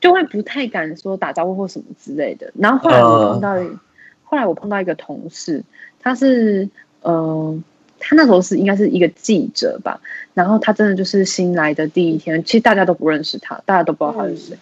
[0.00, 2.52] 就会不太敢说打招呼或什么之类的。
[2.54, 3.54] 然后后来我碰到，
[4.24, 5.64] 后来我碰到一个同事，
[5.98, 6.68] 他是
[7.00, 7.62] 嗯、呃
[7.98, 10.00] 他那时候是应该是一个记者吧，
[10.34, 14.54] 然后他真的就是新来的第一天，其实大家都不认识他，大家都不知道他是谁。
[14.54, 14.60] 嗯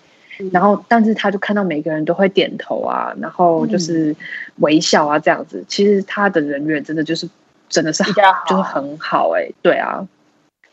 [0.51, 4.17] 然后，但是他就看到每个人都会点头啊，然后就是
[4.57, 5.65] 微笑啊，这样子。
[5.69, 7.29] 其实他的人缘真的就是
[7.69, 10.05] 真的是就是很好哎、对啊，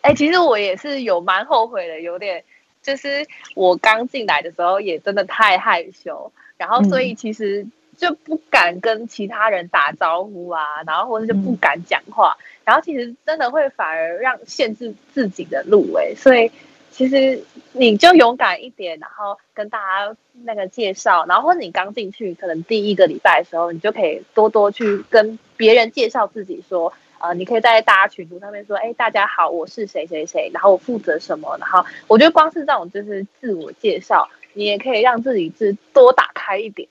[0.02, 2.44] 哎、其实我也是有蛮后悔的，有点
[2.82, 7.64] 就是我刚进来的时候也真的太害羞，然后所以其实
[8.02, 12.36] 就不敢跟其他人打招呼啊，然后或者就不敢讲话，
[12.66, 16.52] 然后其实真的会反而让限制自己的路哎、所以
[16.90, 17.44] 其实
[17.74, 26.92] 你就勇敢一点，然后跟大家那个介绍，然后或者你刚进去可能第一个礼拜的时候，你就可以多多去跟别人介绍自己说。
[27.24, 36.90] 呃，你可以在大家群组上面说，哎，大家好，我是谁谁谁，然后我负责什么，然后我觉得光是这种就是自我介绍，你也可以让自己是多打开一点，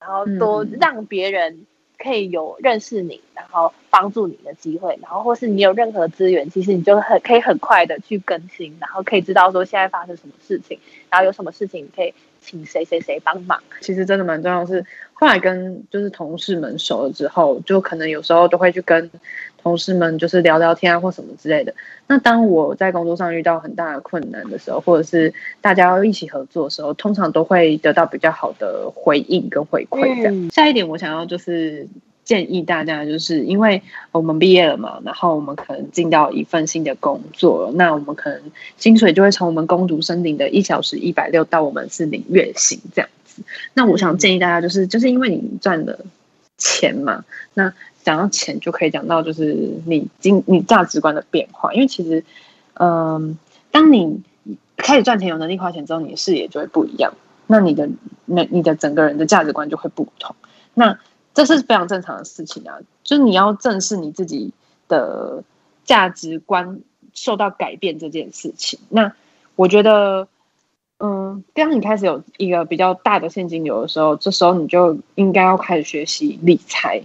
[0.00, 1.66] 然后多嗯让别人
[1.98, 10.78] 可以有认识你，然后帮助你的机会，然后或是你有任何资源，其实你就很可以很快的去更新，然后可以知道说现在发生什么事情，
[11.10, 13.60] 然后有什么事情你可以请谁谁谁帮忙。
[13.80, 19.10] 其实真的蛮重要的是，后来跟就是同事们熟了之后，就可能有时候都会去跟
[19.62, 21.74] 同事们就是聊聊天啊或什么之类的。
[22.06, 30.16] 那当我在工作上遇到很大的困难的时候，或者是大家要一起合作的时候，通常都会得到比较好的回应跟回馈。
[30.16, 31.86] 这样，嗯下一点我想要就是
[32.24, 33.82] 建议大家，就是因为
[34.12, 38.40] 我们毕业了嘛，然后我们可能进到一份新的工作，那我们可能
[38.78, 43.42] 薪水就会从我们工读生领的一小时一百六到我们是领月薪这样子。
[43.74, 45.98] 那我想建议大家，就是就是因为你赚了
[46.56, 47.72] 钱嘛，那
[48.08, 49.52] 讲到钱就可以讲到就是
[49.84, 52.24] 你经你价值观的变化，因为其实，
[52.72, 53.36] 嗯，
[53.70, 54.22] 当你
[54.78, 57.12] 开始赚钱有能力花钱之后，你的视野就会不一样，
[57.46, 57.90] 那你的
[58.24, 60.34] 那你的整个人的价值观就会不同。
[60.72, 60.98] 那
[61.34, 64.54] 这是非常正常的事情啊，就是你要正视你自己
[64.88, 65.44] 的
[65.84, 66.80] 价值观
[67.12, 68.78] 受到改变这件事情。
[68.88, 69.12] 那
[69.54, 70.28] 我觉得，
[70.98, 77.02] 嗯，当你开始有一个比较大的现金流的时候，这时候你就应该要开始学习理财，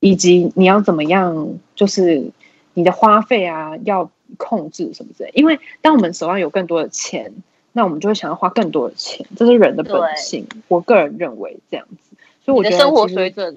[0.00, 2.30] 以及你要怎么样，就是
[2.74, 5.30] 你的花费啊要控制什么之类。
[5.34, 7.32] 因为当我们手上有更多的钱，
[7.72, 10.46] 那我们就会想要花更多的钱，这是人的本性。
[10.68, 13.56] 我个人认为这样子，所以我觉得生活水准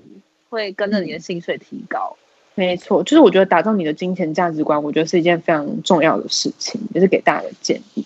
[0.49, 2.15] 会跟着你的薪水提高。
[2.53, 8.05] 没错，就是我觉得打造你的金钱价值观，我觉得是一件非常重要的事情，也是给大家的建议。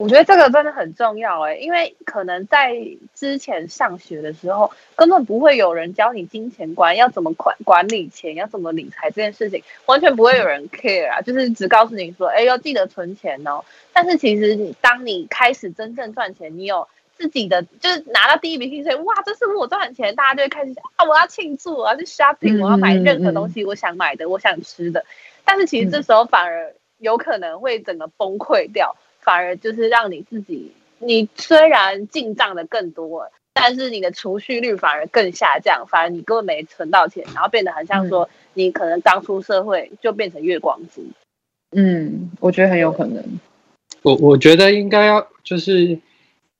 [0.00, 2.74] 我觉得这个真的很重要哎，因为可能在
[3.14, 13.62] 之前上学的时候，根本不会有人教你金钱观，要怎么管管理钱，要怎么理财这件事情，完全不会有人 care 啊，就是只告诉你说，哎，要记得存钱哦。
[13.92, 16.88] 但是其实你当你开始真正赚钱，你有
[17.18, 25.04] 自己的，就是拿到第一笔薪水，哇，这是我赚的钱，大家就会开始想啊，我要庆祝，我要去 shopping，嗯我要买任何嗯东西，我想买的，我想吃的。
[25.44, 28.96] 但是其实这时候反而有可能会整个崩溃掉。
[29.20, 41.04] 反而就是让你自己，你虽然进账的更多，但是你的储蓄率反而更下降，反而你根本没存到钱，然后变得很像说你可能刚出社会就变成月光族。
[41.76, 43.24] 嗯，我觉得很有可能。
[44.02, 45.98] 我我觉得应该要就是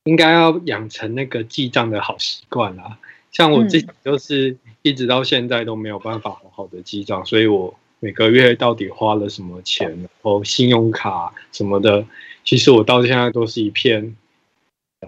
[0.05, 2.99] 应该要养成那个记账的好习惯啦。
[3.33, 12.05] 像我自己就是一直到现在都没有办法好好的记账，所以我每个月到底花了什么钱，然后信用卡什么的，
[12.45, 14.17] 其实我到现在都是一片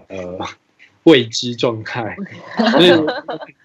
[0.07, 0.39] 呃
[1.03, 2.15] 未知状态。
[2.71, 2.89] 所以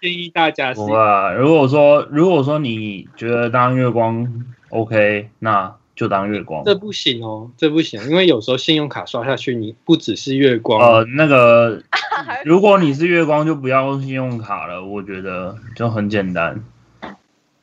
[0.01, 6.63] 建议大家 是不啊，如果说如果说你觉得当月光 OK，那就当月光。
[6.65, 11.83] 这不行哦，这不行，因为有时候信用卡刷下去，你不只是月光，呃，那个，
[12.45, 14.85] 如果你是月光，就不要用信用卡了。
[14.85, 16.63] 我觉得就很简单。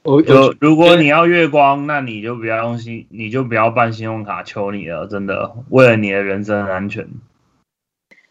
[0.05, 7.09] 我就如果你要月光，那你就不要用信，你就不要办信用卡，求你了，真的，为了你的人身安全。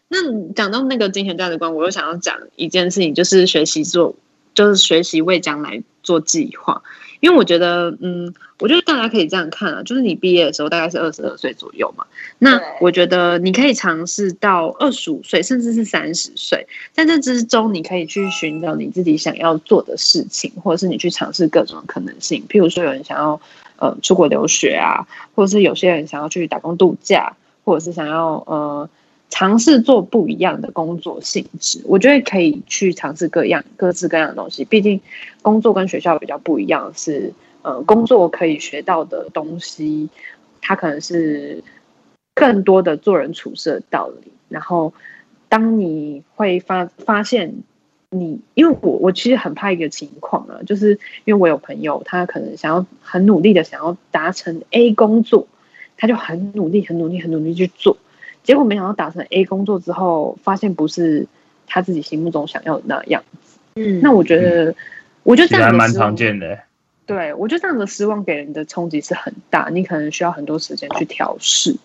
[0.07, 4.15] 那讲到那个金钱价值观，我又想要讲一件事情，就是学习做，
[4.53, 6.81] 就是学习为将来做计划。
[7.25, 12.05] 因为我觉得，嗯，我觉得大家可以这样看啊，就是你毕业的时候大概是二十二岁左右嘛。
[12.37, 22.43] 那我觉得你可以尝试到二十五岁，甚至是三十岁，在这之中，你可以去寻找你自己想要做的事情，或者是你去尝试各种可能性。
[22.47, 23.41] 譬如说，有人想要
[23.77, 28.87] 呃出国留学啊，或者是有些人想要去打工度假，或者是想要呃
[29.29, 31.81] 尝试做不一样的工作性质。
[31.85, 34.63] 我觉得可以去尝试各样各式各样的东西。
[34.63, 35.01] 毕竟
[35.41, 40.09] 工作跟学校比较不一样，是呃工作可以学到的东西，
[40.61, 41.63] 它可能是
[42.33, 44.31] 更多的做人处事的道理。
[44.47, 44.93] 然后，
[45.49, 47.55] 当你会发发现
[48.11, 55.47] 你，因为我我其实很怕一个情况啊，就是因为我有朋友，他可能想要很努力的想要达成 A 工作，
[55.97, 57.97] 他就很努力、很努力、很努力去做，
[58.45, 61.27] 结果没想到打成 A 工作之后，发现不是
[61.67, 63.57] 他自己心目中想要的那样子。
[63.75, 64.73] 嗯那我觉得，
[65.23, 66.59] 我觉得这样还蛮这样的失望常见的、
[67.05, 71.75] 对，我觉得这样的失望给人的冲击是很大，你可能需要很多时间去调试，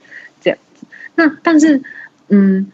[0.40, 0.86] 这样子。
[1.16, 1.82] 那但是，
[2.28, 2.70] 嗯，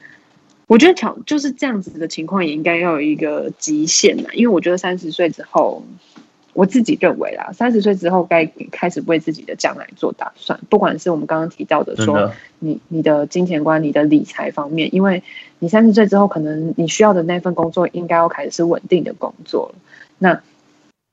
[0.66, 5.82] 我觉得调就是这样子的情况也应该要有一个极限嘛，因为我觉得三十岁之后，
[6.56, 12.32] 我自己认为啦，三十岁之后该开始为自己的将来做打算，不管是我们刚刚提到的说的。
[12.58, 15.22] 你你的金钱观、你的理财方面，因为
[15.58, 19.74] 你三十岁之后，可能你需要的那份工作应该要开始是稳定的工作了。
[20.18, 20.40] 那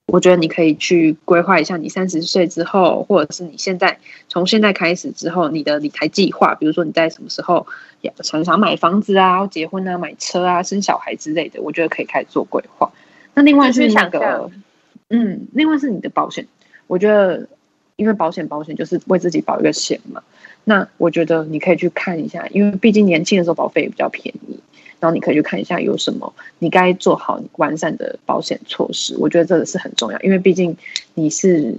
[0.07, 7.67] 我觉得你可以去规划一下，你三十岁之后，或者是你现在从现在开始之后，你的理财计划，比如说你在什么时候
[7.99, 12.89] 也想想买房子啊、结婚啊、买车啊、生小孩之类的，我觉得可以开始做规划。
[13.33, 14.49] 那另外是去那个
[15.09, 16.47] 嗯，另外是你的保险，
[16.87, 17.47] 我觉得
[17.95, 20.21] 因为保险保险就是为自己保一个险嘛。
[20.63, 24.59] 那我觉得你可以去看一下，因为毕竟年轻的时候保费也比较便宜，
[24.99, 29.15] 然后你可以去看一下有什么你该做好完善的保险措施。
[29.17, 30.75] 我觉得这个是很重要，因为毕竟
[31.13, 31.75] 你是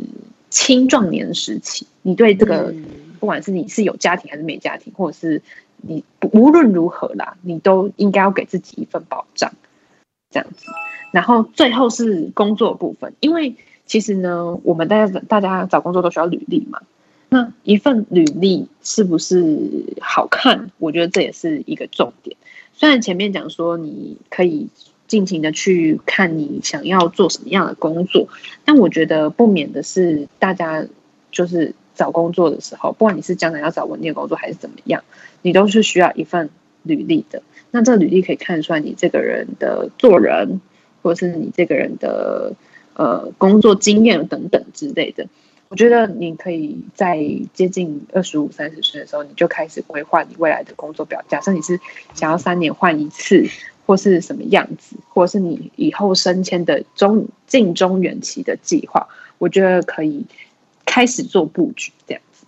[0.51, 2.85] 青壮年时期，你对这个、嗯
[3.21, 5.41] 不管是你是有家庭还是没家庭，或者是
[5.79, 9.51] 你不无论如何啦，你都应该要给自己一份保障，
[10.35, 10.67] 这样子。
[11.13, 13.55] 然后最后是工作部分，因为
[13.87, 16.81] 其实呢，我们大家大家找工作都需要履历嘛。
[17.29, 19.57] 那一份履历是不是
[20.01, 20.71] 好看？
[20.79, 22.37] 我觉得这也是一个重点。
[22.73, 24.69] 虽然前面讲说你可以
[25.07, 28.29] 尽情的去看你想要做什么样的工作，
[28.65, 30.85] 但我觉得不免的是大家
[31.31, 35.05] 就是找工作的时候，不管你是将来要找稳定的工作还是怎么样，
[35.43, 36.51] 你都是需要一份
[36.85, 37.43] 履历的。
[37.73, 40.61] 那这个履历可以看出来你这个人的做人，
[41.03, 42.55] 或者是你这个人的
[42.95, 45.27] 呃工作经验等等之类的。
[45.71, 47.19] 我觉得你可以在
[47.53, 51.21] 接近二十五、三十岁的时候，你就开始规划你未来的工作表。
[51.27, 51.81] 假设你是
[52.15, 53.45] 想要三年换一次，
[53.85, 59.09] 或是什么样子，或是你以后升迁的中近中远期的计划，
[59.39, 60.25] 我觉得可以
[60.85, 62.47] 开始做布局，这样子。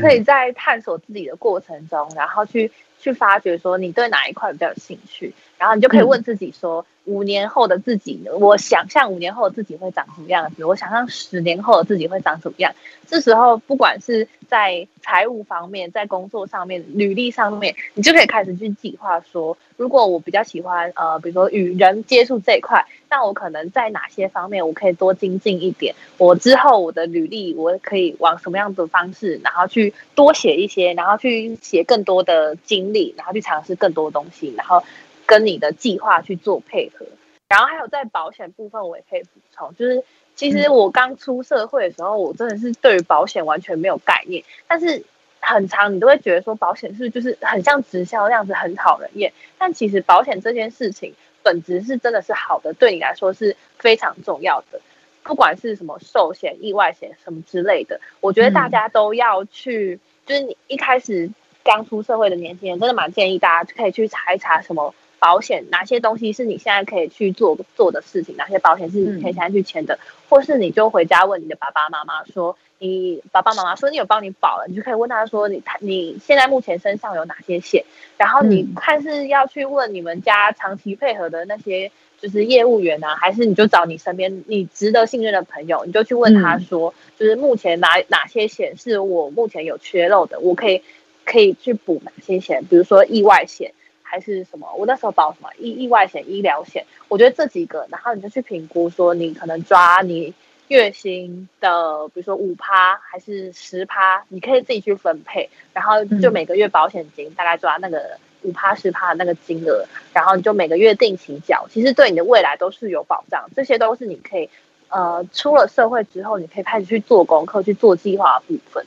[0.00, 8.22] 可以在探索自己的过程中，然后去去发掘说你对哪一块比较有兴趣，然后你就可以问自己说，五年后的自己？
[8.38, 10.64] 我想象五年后的自己会长什么样子？
[10.64, 12.72] 我想象十年后的自己会长什么样？
[13.06, 25.94] 这时候，不管是在财务方面，在工作上面、履历上面，你就可以开始去计划说，如果我比较喜欢呃，比如说与人接触这一块，那我可能在哪些方面我可以多精进一点？
[26.18, 34.84] 我之后我的履历我可以往什么样的方式，然后去多写一些，然后去写更多的经历，然后去尝试更多东西，然后
[35.28, 37.04] 跟你的计划去做配合。
[37.48, 40.02] 然后还有在保险部分，我也可以补充，就是
[40.34, 45.04] 其实我刚出社会的时候，我真的是对于保险完全没有概念，但是
[45.40, 54.80] 很长你都会觉得说保险是就是很像直销那样子很讨人厌，但其实保险这件事情本质是真的是好的，对你来说是非常重要的。
[55.22, 61.30] 不管是什么寿险、意外险什么之类的，我觉得大家都要去，就是你一开始
[61.62, 69.98] 刚出社会的年轻人，真的蛮建议大家可以去查一查什么保险，哪些东西是你现在可以去做做的事情，哪些保险是你可以现在去签的，
[70.28, 77.84] 或是你就回家问你的爸爸妈妈说，你爸爸妈妈说你有帮你保了，你就可以问他说你他你现在目前身上有哪些险，
[78.16, 78.74] 然后你嗯。
[78.74, 81.90] 看是要去问你们家长期配合的那些。
[82.20, 90.82] 就是业务员啊，还是你就找你身边你值得信任的朋友，你就去问他说，就是目前哪哪些险是我目前有缺漏的，我可以
[91.24, 93.72] 可以去补哪些险，比如说意外险
[94.10, 100.32] 还是什么，我那时候保什么意意外险、医疗险，我觉得这几个，然后你就去评估说你可能抓你
[100.68, 109.84] 月薪的，比如说五趴还是十趴，你可以自己去分配，然后就每个月保险金大概抓那个五趴十趴的那个金额，
[110.14, 114.48] 然后你就每个月定期缴，其实对你的未来都是有保障，这些都是你可以
[114.88, 118.86] 呃出了社会之后，你可以开始去做功课、去做计划的部分。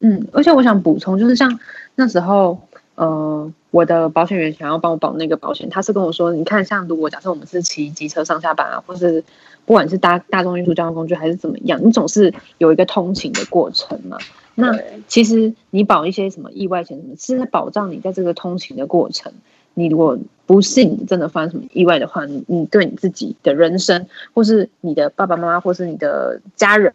[0.00, 1.60] 嗯，而且我想补充，就是像
[1.94, 2.60] 那时候，
[2.94, 9.24] 呃，我的保险员想要帮我保那个保险，他是跟我说，你看，像如果假设我们是骑机车上下班啊，或是
[9.64, 14.18] 不管是搭大众运输交通工具还是怎么样，你总是有一个通勤的过程嘛。
[14.54, 14.78] 那
[15.08, 19.32] 其实你保一些什么意外险什么，是在保障你在这个通勤的过程，
[19.72, 26.92] 你如果不幸真的发生什么意外的话，你你对你自己的人生，或是你的爸爸妈妈，或是你的家人，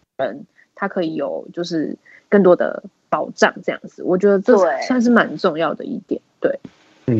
[0.75, 1.97] 他可以有就是
[2.29, 2.83] 更多的。
[3.09, 6.21] 保障这样子，我觉得这算是蛮重要的一点。
[6.39, 6.59] 对，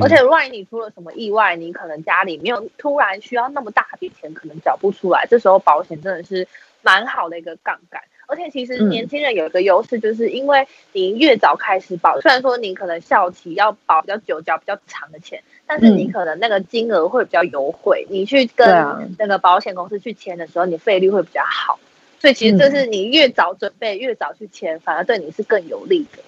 [0.02, 6.48] 而且万一你出了什么意外，你可能家里没有突然需要那么大笔钱，可能缴不出来，这时候保险真的是
[6.82, 8.02] 蛮好的一个杠杆。
[8.30, 18.06] 而且其实年轻人有一个优势，就是因为你越早开始保，虽然说你可能效期要保比较久，缴比较长的钱，但是你可能那个金额会比较优惠。
[18.10, 21.80] 你去跟那个保险公司去签的时候，你费率会比较好。
[22.20, 26.24] 所以其实这是你越早准备，越早去签，反而对你是更有利的。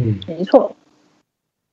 [0.00, 0.74] 嗯，没错。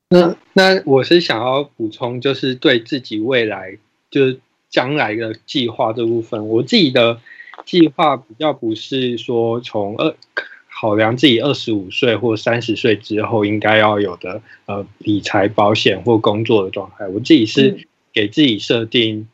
[0.10, 3.78] 那那我是想要补充，就是对自己未来
[4.10, 4.40] 就是
[4.70, 7.20] 将来的计划这部分，我自己的
[7.66, 10.16] 计划比较不是说从二
[10.70, 19.28] 考量自己二十五岁或三十岁之后应该要有的呃理财保险或工作的状态，我自己是给自己设定。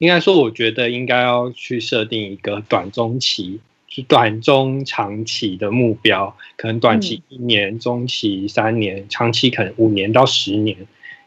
[0.00, 10.74] 应该说，我觉得应该要去设定一个短中期、是短中长期的目标，可能短期一年，中期三年，长期可能五年到十年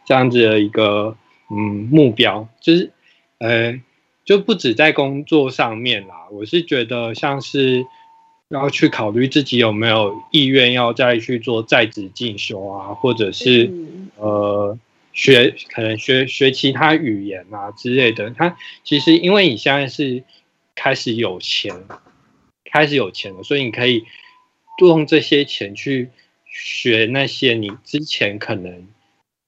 [0.05, 1.15] 这样子的一个
[1.51, 2.89] 嗯目标，就是
[3.37, 3.79] 呃
[4.25, 7.85] 就不止在工作上面啦，我是觉得像是
[8.49, 13.71] 要去考虑自己有没有意愿要再去做在职进修啊，或者是
[14.17, 14.75] 呃。
[15.13, 20.23] 学可能学学其他语言啊之类的，他其实因为你现在是
[20.75, 21.71] 开始有钱，
[22.71, 24.05] 开始有钱了，所以你可以
[24.79, 26.09] 用这些钱去
[26.45, 28.87] 学那些你之前可能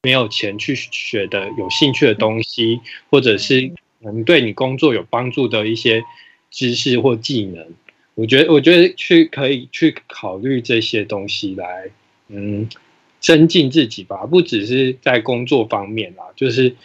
[0.03, 6.03] 没有钱去学的有兴趣的东西，或者是能对你工作有帮助的一些
[6.51, 7.74] 知识或技能。
[8.13, 11.89] 我觉得，我觉得去可以去考虑这些东西来，
[12.28, 12.70] 嗯。
[13.26, 16.76] 增进自己吧，不只是在工作方面啦，就是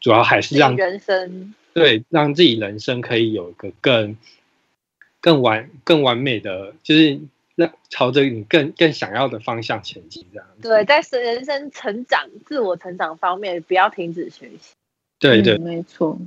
[0.00, 4.16] 主要还是让人生对让自己人生可以有一个更
[5.20, 7.20] 更完更完美的，就是
[7.54, 14.74] 让朝着你更更想要的方向前进，这样对，在人生成长、自我成长方面，不要停止学习。
[15.20, 16.18] 对对，没错。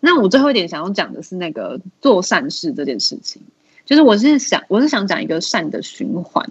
[0.00, 3.40] 那我最后一点想要讲的是那个做善事这件事情，
[3.86, 6.46] 就是我是想我是想讲一个善的循环，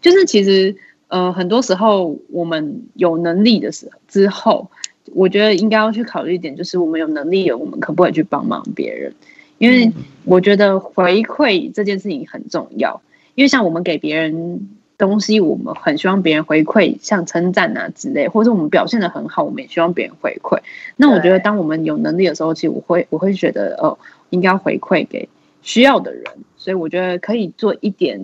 [0.00, 0.76] 就是其实。
[1.12, 4.70] 呃，很多时候我们有能力的时候之后，
[5.12, 9.12] 我觉得应该要去考虑一点，就是我们有能力了，我们可不可以去帮忙别人？
[9.58, 9.92] 因为
[10.24, 13.02] 我觉得回馈这件事情很重要。
[13.34, 20.60] 因为像我们给别人东西，我们很希望别人回馈，像称赞啊之类，或者我们表现的很好，我们也希望别人回馈。
[20.96, 23.98] 那我觉得，当我们有能力的时候，其实我会我会觉得，哦，
[24.30, 25.28] 应该要回馈给
[25.60, 26.24] 需要的人。
[26.56, 28.18] 所以我觉得可以做一点，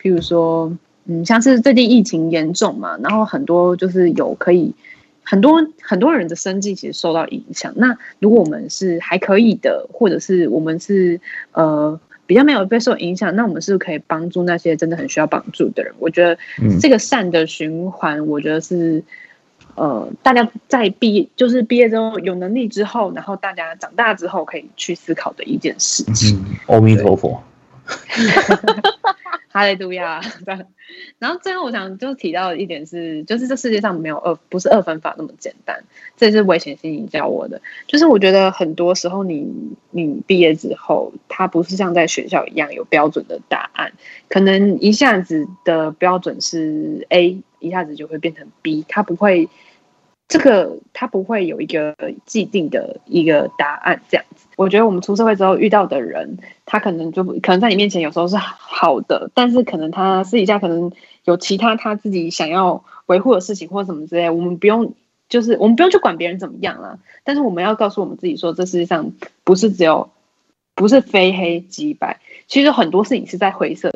[0.00, 0.72] 譬如说。
[1.10, 4.72] 嗯，像是最近疫情严重嘛，然后很多就是有可以
[5.24, 7.72] 很多很多人的生计其实受到影响。
[7.74, 15.92] 那如果我们是还可以的，或者是我们是呃比较没有被受影响，那我们是可以帮助那些真的很需要帮助的人。
[15.98, 16.38] 我觉得
[16.80, 19.02] 这个善的循环，我觉得是
[19.74, 26.40] 呃大家在毕业就是毕业之后有能力之后，然后大家长大之后可以去思考的一件事情。
[26.68, 27.42] 阿弥陀佛。
[29.52, 30.20] 哈利路亚！
[31.18, 35.82] 然后最后我想就提到一点是，就是这世界上没有二，不是二分法那么简单。
[36.16, 39.46] 这是危险心理教我的，就是我觉得很多时候你
[39.90, 43.92] 你毕业之后，它不是像在学校一样有标准的答案，
[44.28, 49.48] 可能一下子的标准是 A，一下子就会变成 B，它不会。
[50.30, 54.46] 这个他不会有一个既定的一个答案，这样子。
[54.54, 60.92] 我觉得我们出社会之后遇到的人，他可能就可能在你面前有时候是好的，但是可能他私底下可能
[61.24, 64.30] 有其他他自己想要维护的事情或什么之类。
[64.30, 64.94] 我们不用，
[65.28, 69.12] 就是我们不用去管别人怎么样了，但是我们要告诉我们自己说，这世界上
[69.42, 70.10] 不是只有
[70.76, 73.92] 不是非黑即白，其实很多事情是在灰色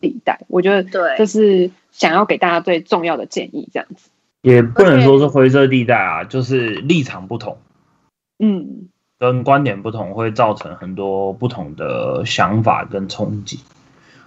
[0.00, 0.42] 地带。
[0.46, 4.10] 我觉得对，这是想要给大家最重要的建议，这样子。
[4.42, 7.58] 也不能说是灰色地带啊，就是立场不同。
[8.38, 8.88] 嗯，
[9.18, 13.60] 跟观点不同，会造成很多不同的想法跟冲击。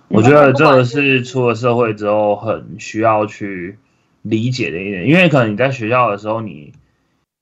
[0.07, 3.77] 我觉得这个是出了社会之后很需要去
[4.21, 6.71] 理解的一点，因为可能你在学校的时候，你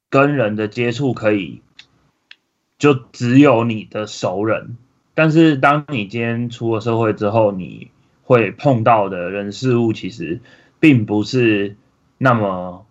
[0.09, 1.61] 跟人的接触可以
[2.79, 4.77] 就只有你的熟人，
[5.13, 7.91] 但是当你今天出了社会之后，你
[8.23, 10.39] 会碰到的人事物其实
[10.79, 11.75] 并不是
[12.23, 12.85] 那么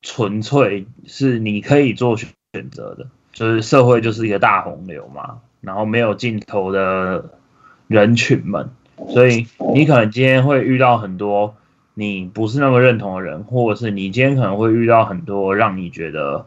[0.00, 2.32] 纯粹，是你可以做选
[2.72, 3.06] 择的。
[3.32, 7.38] 就是社会就是一个大洪流嘛，然后没有尽头的
[7.86, 8.70] 人群们。
[9.08, 11.54] 所以你可能今天会遇到很多
[11.94, 16.46] 你不是那么认同的人，或者是你今天可能会遇到很多让你觉得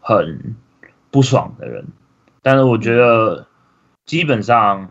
[0.00, 0.56] 很
[1.12, 1.86] 不爽的人。
[2.42, 3.46] 但是我觉得
[4.04, 4.90] 基本上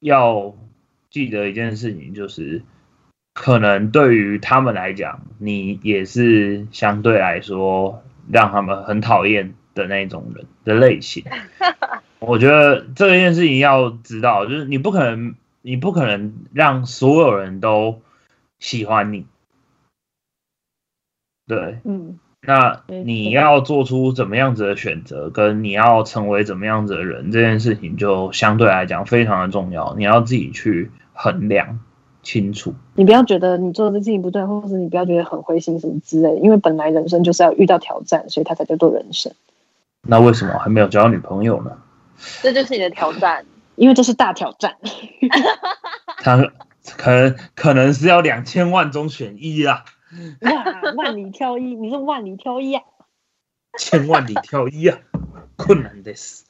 [0.00, 0.54] 要
[1.10, 2.62] 记得一件事情，就是
[3.38, 11.24] 可能对于他们来讲，你也是相对来说让他们很讨厌的那种人的类型。
[12.20, 15.34] 我觉得这件事情要知道，就是你不可能。
[15.60, 18.00] 你不可能让所有人都
[18.58, 19.26] 喜欢你，
[21.46, 31.80] 对，嗯，那你要做出怎么样子的选择，跟你要成为怎么样子的人，这件事情就相对来讲非常的重要，你要自己去衡量
[32.28, 32.74] 清楚。
[32.94, 39.32] 你不要觉得你做的事情不对，或者是你不要觉得很灰心什么之类，因为本来人生就是要遇到挑战，所以他才叫做人生。
[40.02, 41.72] 那为什么还没有交女朋友呢？
[42.42, 43.46] 这就是你的挑战。
[43.76, 44.76] 因为这是大挑战，
[46.18, 46.50] 他
[46.96, 49.84] 可能可能是要两千万中选一啊！
[50.40, 52.82] 哇，万里挑一，你是万里挑一啊？
[53.78, 54.98] 千万里挑一啊，
[55.54, 56.42] 困难的是，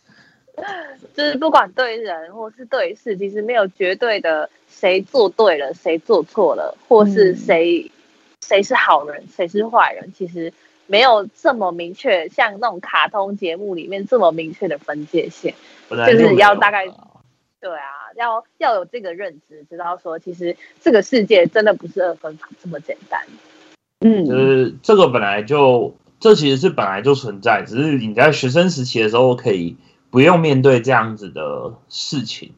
[1.14, 7.90] 就是不管对人或是对事，其实没有绝对的谁做对了，谁做错了，或是谁
[8.40, 10.52] 谁是好人，谁是坏人，其实
[10.86, 15.54] 没有这么明确，像那种卡通节目里面这么明确的分界线，
[15.90, 16.86] 就是要大概。
[17.60, 23.20] 对啊，要要有这个认知，知道说其实这个世界真的不是二分法这么简单。
[23.98, 29.76] 嗯，就是这个本来就，这其实是本来就存在，只是你在学生时期的时候可以
[30.10, 32.52] 不用面对这样子的事情，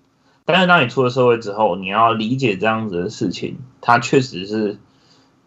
[0.44, 4.78] 但是当你出了社会之后，你要理解这样子的事情，它确实是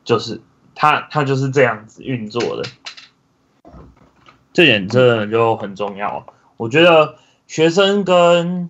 [0.03, 0.41] 就是
[0.75, 2.63] 它它就是这样子运作的，
[4.51, 6.25] 这点真的就很重要。
[6.57, 7.15] 我觉得
[7.47, 8.69] 学生跟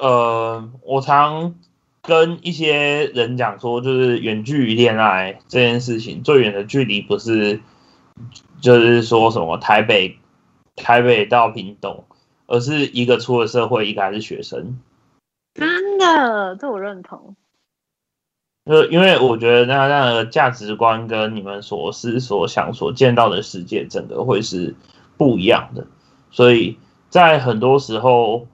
[0.00, 1.54] 呃，我常
[2.02, 7.60] 跟一些人讲说，就是远距离恋爱这件事情，最远的距离不是
[8.60, 10.18] 就是说什么台北
[10.74, 12.04] 台北到屏东，
[12.52, 14.78] 而是一个出了社会，一个还是学生。
[15.54, 17.34] 真的，这我认同。
[18.66, 24.76] 就因为我觉得那那个价值观跟你们所思所想所见到的世界，整个会是
[25.16, 25.86] 不一样的，
[26.30, 26.78] 所以
[27.08, 28.46] 在很多时候。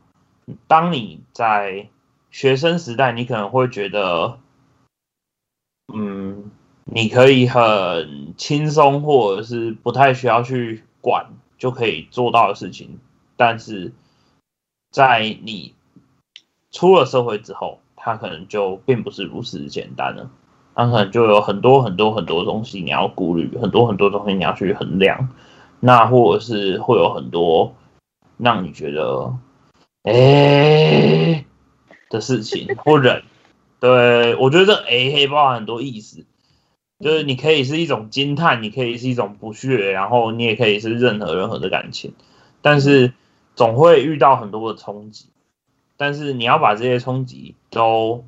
[0.66, 1.90] 当你在
[2.30, 4.38] 学生时代，你可能会觉得，
[5.92, 6.50] 嗯，
[6.84, 11.26] 你可以很轻松，或者是不太需要去管
[11.58, 12.98] 就可以做到的事情。
[13.38, 13.92] 但是，
[14.90, 15.72] 在你
[16.70, 20.30] 出了社会之后，它可能就并不是如此简单了。
[20.74, 25.30] 它可能就有很多很多很多东西你要顾虑，很多很多东西你要去衡量。
[25.80, 27.74] 那或者是会有很多
[28.36, 29.32] 让你觉得。
[30.04, 31.44] 哎
[32.08, 33.22] 的事情 或人，
[33.80, 36.24] 对我觉得这哎可以包含很多意思，
[37.00, 42.14] 就是你可以是一种惊叹，你可以是一种不屑，然后你也可以是任何任何的感情，
[42.62, 43.12] 但是
[43.58, 45.26] 总会遇到很多的冲击，
[45.96, 48.24] 但是你要把这些冲击都，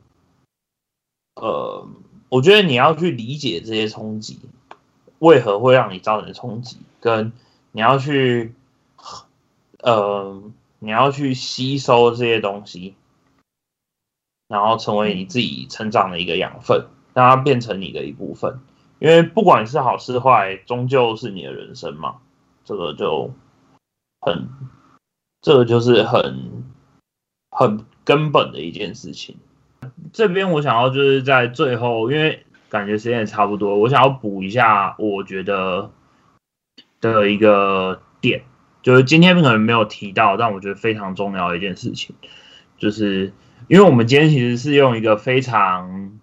[1.37, 1.87] 呃，
[2.29, 4.41] 我觉得你要去理解这些冲击
[5.21, 7.33] 为何会让你造成冲击，跟
[7.73, 8.55] 你要去，
[9.79, 10.43] 呃。
[10.83, 12.95] 你要去吸收这些东西，
[14.49, 18.61] 然后成为你自己成长的一个养分，让它变成你的一部分。
[18.99, 22.23] 因为不管是好是坏，终究是你的人生嘛。
[22.65, 23.31] 这个就
[24.23, 24.49] 很，
[25.43, 26.65] 这个就是很
[27.51, 29.37] 很根本的一件事情。
[30.13, 35.91] 这边我想要就是在最后，因为感觉时间也差不多，我想要补一下，我觉得
[37.01, 38.43] 的一个点。
[38.83, 42.17] 就是今天可能没有提到，但我觉得非常重要的一件事情，
[42.79, 43.33] 就是
[43.69, 46.19] 因为我们今天其实是用一个非常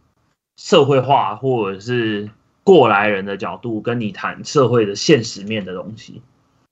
[0.57, 2.31] 社会化或者是
[2.63, 6.23] 过来人的角度跟你谈社会的现实面的东西，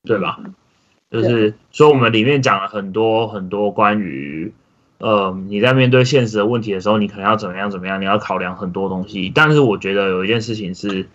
[0.03, 0.39] 对吧？
[1.11, 4.53] 就是所以我们里面讲了很多很多关于，
[4.97, 9.31] 呃，你在面对现实的问题的时候，你可能要怎么样怎么样，你要考量很多东西。
[9.33, 11.07] 但是我觉得有一件事情是，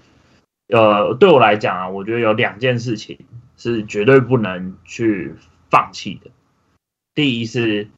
[0.69, 3.19] 呃，对我来讲啊，我觉得有两件事情。
[3.63, 5.35] 是绝对不能去
[5.69, 6.31] 放弃的。
[7.15, 7.89] 第一是，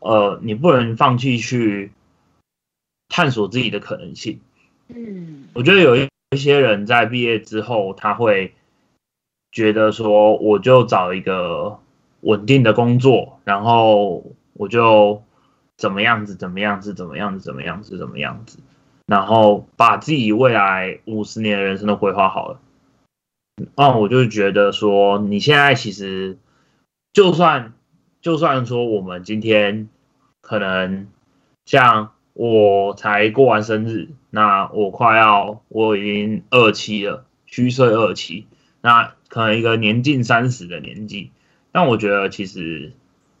[0.00, 1.92] 呃，你不能放弃去
[3.08, 4.40] 探索自己的可能性。
[4.88, 8.54] 嗯我觉得有一一些人在毕业之后，他会
[9.52, 11.78] 觉得说，我就找一个
[12.22, 14.24] 稳定的工作，然后
[14.54, 15.22] 我就
[15.76, 18.58] 怎么样子，怎么样子，怎么样子，怎么样子，怎么样子，
[19.06, 22.60] 然后把自己未来五十年的人生都规划好了。
[23.76, 26.38] 那我就觉得说，你现在其实
[27.12, 27.74] 就算
[28.22, 29.88] 就算说我们今天
[30.40, 31.08] 可能
[31.66, 38.46] 像我才过完生日，那我快要我已经二期了，虚岁二期，
[38.80, 41.30] 那可能一个年近三十的年纪，
[41.72, 42.92] 但我觉得其实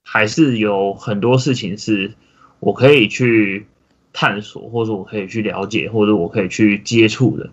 [0.02, 2.14] 还是有很多事情是
[2.60, 3.66] 我可以去
[4.14, 7.50] 探索，或者我可以去了解，或者我可以去接触的。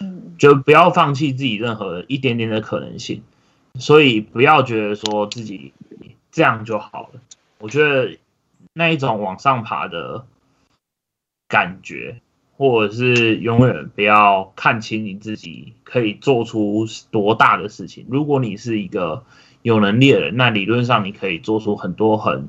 [0.00, 3.22] 嗯就不要放弃自己任何一点点的可能性，
[3.74, 5.74] 所以不要觉得说自己
[6.32, 7.20] 这样就好了。
[7.58, 8.16] 我觉得
[8.72, 10.24] 那一种往上爬的
[11.46, 12.22] 感觉，
[12.56, 18.06] 或者是永远不要看清你自己可以做出多大的事情。
[18.08, 19.24] 如果你是一个
[19.62, 22.48] 有能力的人，那理论上你可以做出很多很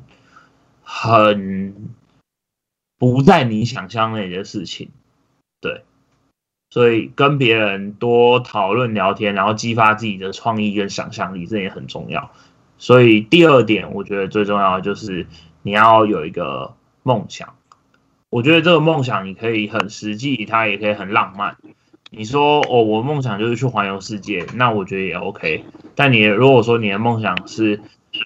[0.82, 1.90] 很
[2.98, 4.90] 不在你想象内的事情。
[5.62, 5.84] 对。
[6.70, 12.32] 所以跟别人多讨论聊天，然后激发自己的创意跟想象力，这也很重要。
[12.78, 15.28] 所以第二点，我觉得最重要的就是
[15.62, 17.57] 你要有一个梦想。
[18.30, 21.56] 我觉得这个梦想你可以很实际，它也可以很浪漫。
[22.10, 25.64] 你说哦，我梦想就是去环游世界，那我觉得也 OK。
[25.96, 27.80] 但你如果说你的梦想是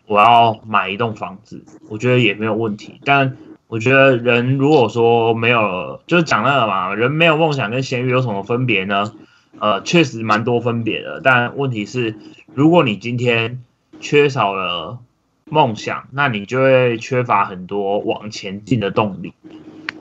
[0.08, 3.00] 我要买一栋房子，我觉得也没有问题。
[3.06, 3.38] 但
[3.68, 9.14] 我觉得人如果说没有，就是讲那个嘛，人没有梦想跟咸鱼有什么分别呢？
[9.60, 11.22] 呃，确实蛮多分别的。
[11.24, 12.16] 但问题是，
[12.56, 13.64] 如果你今天
[14.00, 14.98] 缺少了
[15.46, 19.34] 梦想，那你就会缺乏很多往前进的动力。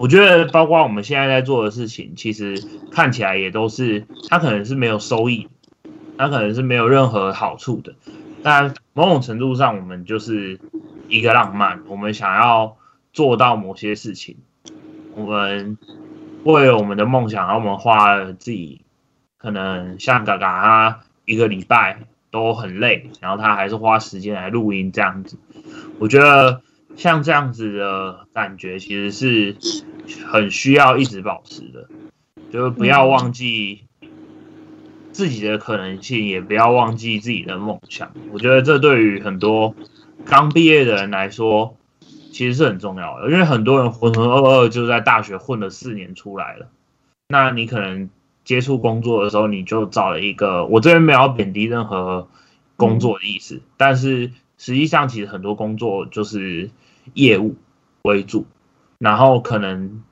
[0.01, 5.47] 我觉得，包括我们现在在做的事情，其实看起来也都是，它可能是没有收益，
[6.17, 7.95] 它可能是没有任何好处的。
[8.43, 10.59] 但某种程度上，我们就是
[11.09, 12.77] 一个浪漫，我们想要。
[13.13, 14.37] 做到某些事情，
[15.17, 15.77] 我们
[16.45, 18.83] 为了我们的梦想，然后我们花自己
[19.37, 25.37] 可能像嘎嘎他一个礼拜都很累，然后他还是花时间来录音这样子。
[25.99, 26.63] 我觉得
[26.97, 29.57] 像这样子的感觉，其实是
[30.27, 31.89] 很需要一直保持的，
[32.51, 33.85] 就是不要忘记
[35.13, 38.13] 自己的可能性，也不要忘记自己的梦想。
[38.33, 39.75] 我觉得这对于很多
[40.25, 41.77] 刚毕业的人来说，
[42.33, 46.69] 其实是很重要的，因为很多人浑浑噩噩就在大学混了四年出来了。
[47.29, 48.11] 那你可能
[48.45, 52.29] 接触工作的时候，你就找了一个，我这边没有贬低任何
[52.77, 56.69] 工作的意思，但是实际上其实很多工作就是
[57.15, 57.57] 业务
[58.03, 58.45] 为主，
[58.99, 60.03] 然后可能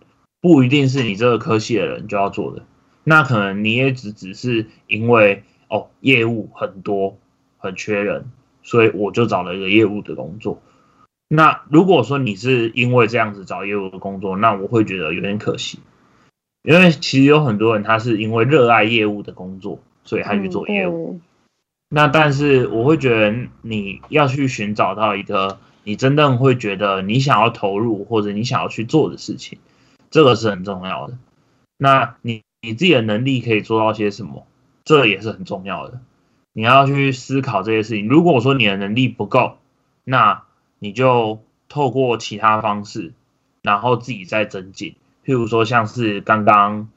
[0.40, 2.64] 不一定是你这个科系的人就要做的，
[3.05, 7.18] 那可能你也只只是因为哦业务很多
[7.59, 8.30] 很缺人，
[8.62, 10.62] 所以我就找了一个业务的工作。
[11.28, 15.78] 那如果说你是因为这样子找业务的工作，那我会觉得有点可惜，
[16.62, 21.20] 因为其实有很多人他是因为热爱业务的工作，所以他去做业务。
[21.89, 29.59] 那但是我会觉得你要去寻找到一个你真正会觉得你想要投入或者你想要去做的事情，
[30.11, 31.16] 这个是很重要的。
[31.78, 34.47] 那你你自己的能力可以做到些什么，
[34.84, 36.01] 这也是很重要的。
[36.53, 38.09] 你要去思考这些事情。
[38.09, 39.59] 如果说你的能力不够，
[40.05, 40.43] 那
[40.78, 43.12] 你就透过其他方式，
[43.62, 44.97] 然后自己再增进。
[45.24, 46.89] 譬如说，像是刚刚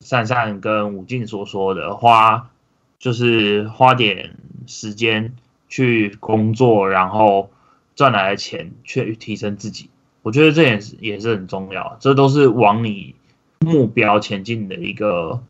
[0.00, 2.50] 善善跟武静所说的，花
[2.98, 4.36] 就是花点
[4.66, 5.34] 时间
[5.68, 7.50] 去工作，然后
[7.94, 9.90] 赚来的钱去提升自己。
[10.22, 13.14] 我觉得这也是也是很重要，这都是往你
[13.60, 15.40] 目标前进的一个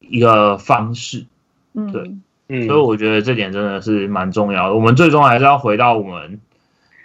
[0.00, 1.26] 一个方式。
[1.72, 2.14] 嗯，对
[2.48, 4.74] 嗯，所以我觉得这点真的是蛮重要的。
[4.74, 6.40] 我们最终还是要回到我们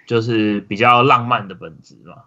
[0.05, 2.23] 就是比较浪漫的本质嘛，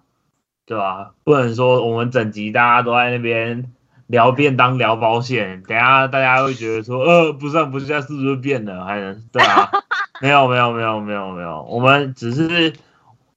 [0.64, 1.12] 对吧？
[1.22, 3.70] 不能说我们整集大家都在那边
[4.07, 8.85] 聊便当、聊保险，等下大家会觉得说，呃，不上不下是不是变了？
[8.85, 9.71] 还能对啊？
[10.21, 12.75] 没有没有没有没有没有，我们只是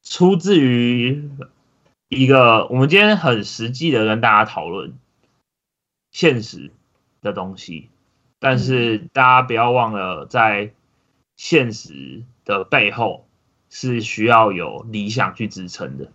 [0.03, 1.29] 出自于
[2.09, 4.93] 一个，我们今天很实际的跟大家讨论
[6.11, 6.71] 现实
[7.21, 7.89] 的东西。
[8.39, 10.71] 但是大家不要忘了，在
[11.35, 13.27] 现实的背后
[13.69, 16.11] 是需要有理想去支撑的。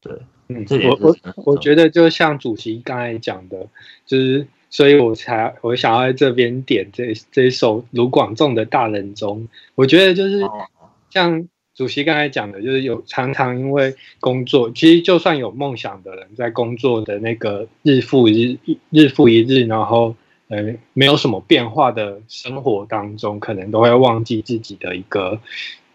[0.00, 3.68] 对，嗯我我我觉得就像主席刚才讲的，
[4.06, 9.40] 就是，所以我才我想要在这边点这这一首卢广仲的《大人中》，
[9.74, 10.66] 我觉得就是哦
[11.10, 20.16] 像主席刚才讲的，就是有常常因为工作，其实就算有梦想的人，在工作的那个日复一日、日复一日，然后
[20.48, 25.38] 呃没有什么变化的生活当中，可能都会忘记自己的一个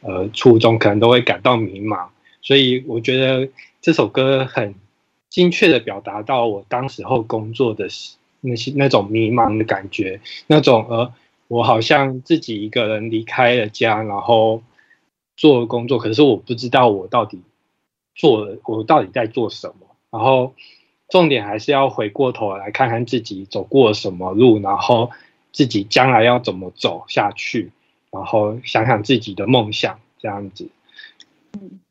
[0.01, 2.07] 呃初衷，可能都会感到迷茫。
[2.41, 3.47] 所以我觉得
[3.83, 4.75] 这首歌很
[5.29, 7.89] 精确的表达到我当时候工作的
[8.39, 11.13] 那些那种迷茫的感觉，那种呃。
[11.49, 14.63] 我好像自己一个人离开了家，然后
[15.35, 17.41] 做工作，可是我不知道我到底
[18.15, 19.95] 做，我到底在做什么。
[20.09, 20.55] 然后
[21.09, 25.11] 重点还是要回过头来看看自己走过什么路，然后
[25.51, 27.71] 自己将来要怎么走下去，
[28.09, 30.69] 然后想想自己的梦想，这样子。
[31.59, 31.81] 嗯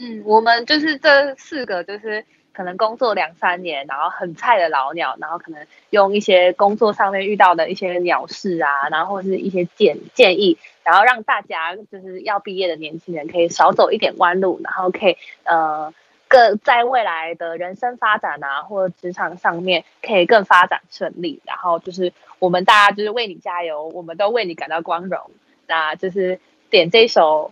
[0.00, 2.24] 嗯，我们就是这四个，就是。
[2.54, 15.94] 可能工作两三年，然后很菜的老鸟，然后可能用一些工作上面遇到的一些鸟事啊，然后或是一些建建议，然后让大家就是要毕业的年轻人可以少走一点弯路，然后可以呃
[16.28, 21.40] 更在未来的人生发展啊，或职场上面可以更发展顺利。
[21.46, 25.30] 然后就是我们大家就是为你加油，我们都为你感到光荣。
[25.66, 26.38] 那就是
[26.68, 27.50] 点这首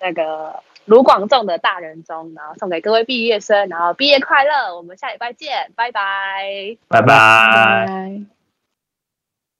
[0.00, 0.64] 那个。
[0.84, 4.76] 卢广仲的大人中，然后送给各位毕业生，然后毕业快乐！
[4.76, 8.41] 我们下礼拜见，拜拜，拜拜。